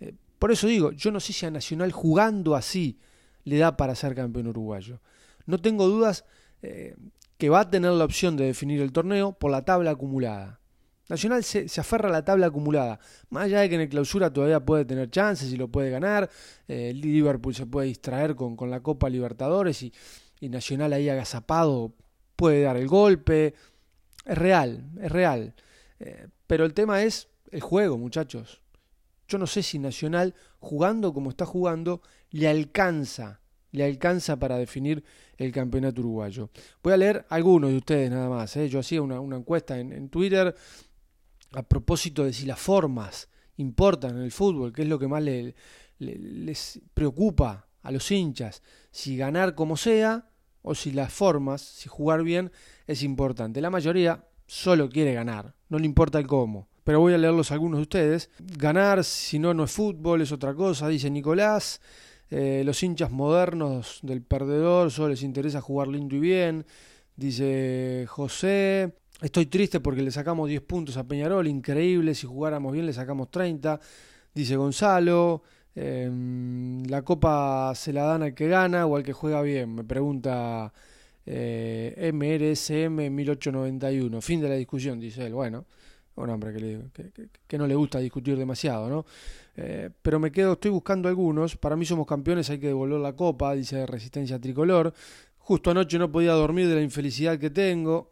Eh, 0.00 0.12
por 0.38 0.52
eso 0.52 0.66
digo, 0.66 0.92
yo 0.92 1.10
no 1.10 1.18
sé 1.18 1.32
si 1.32 1.46
a 1.46 1.50
Nacional 1.50 1.92
jugando 1.92 2.54
así 2.54 2.98
le 3.44 3.56
da 3.56 3.74
para 3.74 3.94
ser 3.94 4.14
campeón 4.14 4.48
uruguayo. 4.48 5.00
No 5.46 5.56
tengo 5.56 5.86
dudas 5.86 6.26
eh, 6.60 6.94
que 7.38 7.48
va 7.48 7.60
a 7.60 7.70
tener 7.70 7.92
la 7.92 8.04
opción 8.04 8.36
de 8.36 8.44
definir 8.44 8.82
el 8.82 8.92
torneo 8.92 9.32
por 9.32 9.50
la 9.50 9.64
tabla 9.64 9.92
acumulada. 9.92 10.60
Nacional 11.08 11.42
se, 11.42 11.64
aferra 11.80 12.10
a 12.10 12.12
la 12.12 12.22
tabla 12.22 12.48
acumulada. 12.48 13.00
Más 13.30 13.44
allá 13.44 13.60
de 13.60 13.70
que 13.70 13.76
en 13.76 13.80
el 13.80 13.88
clausura 13.88 14.30
todavía 14.30 14.60
puede 14.60 14.84
tener 14.84 15.08
chances 15.08 15.50
y 15.50 15.56
lo 15.56 15.68
puede 15.68 15.88
ganar, 15.88 16.28
eh, 16.68 16.92
Liverpool 16.94 17.54
se 17.54 17.64
puede 17.64 17.86
distraer 17.86 18.34
con, 18.34 18.56
con 18.56 18.70
la 18.70 18.80
Copa 18.80 19.08
Libertadores 19.08 19.82
y, 19.82 19.94
y 20.38 20.50
Nacional 20.50 20.92
ahí 20.92 21.08
agazapado 21.08 21.94
puede 22.36 22.60
dar 22.60 22.76
el 22.76 22.88
golpe. 22.88 23.54
Es 24.26 24.36
real, 24.36 24.84
es 25.00 25.10
real. 25.10 25.54
Pero 26.46 26.64
el 26.64 26.74
tema 26.74 27.02
es 27.02 27.28
el 27.50 27.60
juego, 27.60 27.98
muchachos. 27.98 28.62
Yo 29.28 29.36
no 29.38 29.46
sé 29.46 29.62
si 29.62 29.78
Nacional, 29.78 30.34
jugando 30.58 31.12
como 31.12 31.30
está 31.30 31.44
jugando, 31.44 32.00
le 32.30 32.48
alcanza, 32.48 33.40
le 33.72 33.84
alcanza 33.84 34.38
para 34.38 34.56
definir 34.56 35.04
el 35.36 35.52
campeonato 35.52 36.00
uruguayo. 36.00 36.50
Voy 36.82 36.94
a 36.94 36.96
leer 36.96 37.26
algunos 37.28 37.70
de 37.70 37.76
ustedes 37.76 38.10
nada 38.10 38.28
más. 38.28 38.56
¿eh? 38.56 38.68
Yo 38.68 38.80
hacía 38.80 39.02
una, 39.02 39.16
encuesta 39.36 39.78
en, 39.78 40.08
Twitter 40.08 40.54
a 41.52 41.62
propósito 41.62 42.24
de 42.24 42.32
si 42.32 42.46
las 42.46 42.58
formas 42.58 43.28
importan 43.56 44.16
en 44.16 44.22
el 44.22 44.32
fútbol, 44.32 44.72
que 44.72 44.82
es 44.82 44.88
lo 44.88 44.98
que 44.98 45.08
más 45.08 45.22
les 45.98 46.80
preocupa 46.94 47.68
a 47.82 47.90
los 47.90 48.10
hinchas, 48.10 48.62
si 48.90 49.16
ganar 49.16 49.54
como 49.54 49.76
sea 49.76 50.30
o 50.62 50.74
si 50.74 50.92
las 50.92 51.12
formas, 51.12 51.62
si 51.62 51.88
jugar 51.88 52.22
bien 52.22 52.50
es 52.86 53.02
importante. 53.02 53.60
La 53.60 53.70
mayoría 53.70 54.26
solo 54.48 54.88
quiere 54.88 55.12
ganar, 55.12 55.54
no 55.68 55.78
le 55.78 55.84
importa 55.84 56.18
el 56.18 56.26
cómo. 56.26 56.66
Pero 56.82 57.00
voy 57.00 57.12
a 57.12 57.18
leerlos 57.18 57.52
algunos 57.52 57.78
de 57.78 57.82
ustedes. 57.82 58.30
Ganar, 58.40 59.04
si 59.04 59.38
no, 59.38 59.52
no 59.52 59.64
es 59.64 59.70
fútbol, 59.70 60.22
es 60.22 60.32
otra 60.32 60.54
cosa, 60.54 60.88
dice 60.88 61.10
Nicolás. 61.10 61.82
Eh, 62.30 62.62
los 62.64 62.82
hinchas 62.82 63.10
modernos 63.10 64.00
del 64.02 64.22
perdedor 64.22 64.90
solo 64.90 65.10
les 65.10 65.22
interesa 65.22 65.60
jugar 65.60 65.88
lindo 65.88 66.16
y 66.16 66.20
bien, 66.20 66.64
dice 67.14 68.06
José. 68.08 68.94
Estoy 69.20 69.46
triste 69.46 69.80
porque 69.80 70.00
le 70.00 70.10
sacamos 70.10 70.48
10 70.48 70.62
puntos 70.62 70.96
a 70.96 71.06
Peñarol, 71.06 71.46
increíble, 71.46 72.14
si 72.14 72.26
jugáramos 72.26 72.72
bien 72.72 72.86
le 72.86 72.92
sacamos 72.94 73.30
30, 73.30 73.78
dice 74.34 74.56
Gonzalo. 74.56 75.42
Em, 75.74 76.82
la 76.86 77.02
copa 77.02 77.72
se 77.74 77.92
la 77.92 78.04
dan 78.04 78.22
al 78.22 78.34
que 78.34 78.48
gana 78.48 78.86
o 78.86 78.96
al 78.96 79.02
que 79.02 79.12
juega 79.12 79.42
bien, 79.42 79.74
me 79.74 79.84
pregunta 79.84 80.72
eh, 81.30 82.10
MRSM 82.12 83.10
1891. 83.10 84.20
Fin 84.22 84.40
de 84.40 84.48
la 84.48 84.54
discusión, 84.54 84.98
dice 84.98 85.26
él. 85.26 85.34
Bueno, 85.34 85.66
un 86.14 86.30
hombre 86.30 86.54
que, 87.46 87.58
no 87.58 87.66
le 87.66 87.74
gusta 87.74 87.98
discutir 87.98 88.36
demasiado, 88.38 88.88
¿no? 88.88 89.04
Eh, 89.56 89.90
pero 90.00 90.18
me 90.18 90.32
quedo, 90.32 90.54
estoy 90.54 90.70
buscando 90.70 91.08
algunos. 91.08 91.56
Para 91.56 91.76
mí 91.76 91.84
somos 91.84 92.06
campeones, 92.06 92.48
hay 92.48 92.58
que 92.58 92.68
devolver 92.68 93.00
la 93.00 93.14
copa, 93.14 93.54
dice 93.54 93.86
Resistencia 93.86 94.38
Tricolor. 94.38 94.94
Justo 95.36 95.70
anoche 95.70 95.98
no 95.98 96.10
podía 96.10 96.32
dormir 96.32 96.66
de 96.66 96.76
la 96.76 96.82
infelicidad 96.82 97.38
que 97.38 97.50
tengo. 97.50 98.08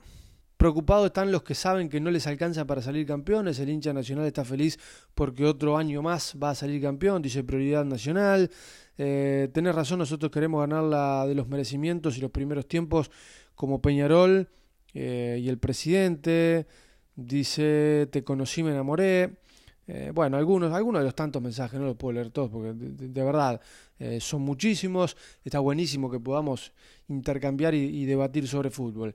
Preocupados 0.59 1.07
están 1.07 1.33
los 1.33 1.43
que 1.43 1.55
saben 1.55 1.89
que 1.89 2.01
no 2.01 2.11
les 2.11 2.27
alcanza 2.27 2.67
para 2.67 2.83
salir 2.83 3.07
campeones. 3.07 3.59
El 3.59 3.71
hincha 3.71 3.93
nacional 3.93 4.27
está 4.27 4.45
feliz 4.45 4.79
porque 5.15 5.45
otro 5.45 5.77
año 5.79 6.03
más 6.03 6.35
va 6.43 6.51
a 6.51 6.55
salir 6.55 6.83
campeón, 6.83 7.23
dice 7.23 7.45
Prioridad 7.45 7.85
Nacional. 7.85 8.51
Eh, 8.99 9.49
tenés 9.53 9.75
razón, 9.75 9.99
nosotros 9.99 10.31
queremos 10.31 10.61
ganar 10.61 10.85
la 10.85 11.27
de 11.27 11.35
los 11.35 11.49
merecimientos 11.49 12.17
y 12.17 12.21
los 12.21 12.31
primeros 12.31 12.67
tiempos 12.67 13.11
como 13.55 13.81
Peñarol 13.81 14.49
eh, 14.95 15.41
y 15.43 15.49
el 15.49 15.59
presidente. 15.59 16.67
Dice, 17.17 18.09
te 18.11 18.23
conocí, 18.25 18.63
me 18.63 18.71
enamoré. 18.71 19.39
Eh, 19.89 20.11
bueno, 20.15 20.37
algunos, 20.37 20.73
algunos 20.73 21.01
de 21.01 21.05
los 21.05 21.15
tantos 21.15 21.41
mensajes, 21.41 21.79
no 21.79 21.87
los 21.87 21.97
puedo 21.97 22.13
leer 22.13 22.31
todos 22.31 22.51
porque 22.51 22.73
de, 22.75 23.25
verdad 23.25 23.61
eh, 23.99 24.21
son 24.21 24.43
muchísimos. 24.43 25.17
Está 25.45 25.61
buenísimo 25.61 26.11
que 26.11 26.19
podamos 26.19 26.73
intercambiar 27.09 27.75
y, 27.75 28.05
debatir 28.05 28.49
sobre 28.49 28.71
fútbol. 28.71 29.15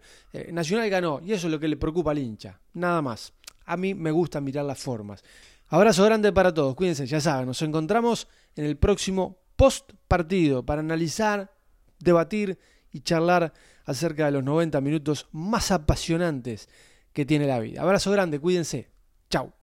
Nacional 0.52 0.90
ganó 0.90 1.20
y 1.24 1.34
eso 1.34 1.48
es 1.48 1.52
lo 1.52 1.60
que 1.60 1.68
le 1.68 1.78
preocupa 1.78 2.12
al 2.12 2.20
hincha, 2.20 2.60
nada 2.74 3.02
más. 3.02 3.34
A 3.66 3.76
mí 3.76 3.94
me 3.94 4.12
gusta 4.12 4.40
mirar 4.40 4.66
las 4.66 4.80
formas. 4.80 5.24
Abrazo 5.68 6.04
grande 6.04 6.32
para 6.32 6.54
todos, 6.54 6.76
cuídense, 6.76 7.06
ya 7.06 7.22
saben, 7.22 7.48
nos 7.48 7.62
encontramos 7.62 8.28
en 8.56 8.66
el 8.66 8.78
próximo 8.78 9.41
post 9.62 9.92
partido 10.08 10.66
para 10.66 10.82
analizar, 10.82 11.52
debatir 12.00 12.58
y 12.92 13.02
charlar 13.02 13.54
acerca 13.86 14.26
de 14.26 14.32
los 14.32 14.44
90 14.44 14.82
minutos 14.82 15.28
más 15.32 15.70
apasionantes 15.70 16.68
que 17.14 17.28
tiene 17.28 17.46
la 17.46 17.60
vida. 17.60 17.84
Abrazo 17.84 18.10
grande, 18.10 18.40
cuídense. 18.40 18.90
Chau. 19.30 19.54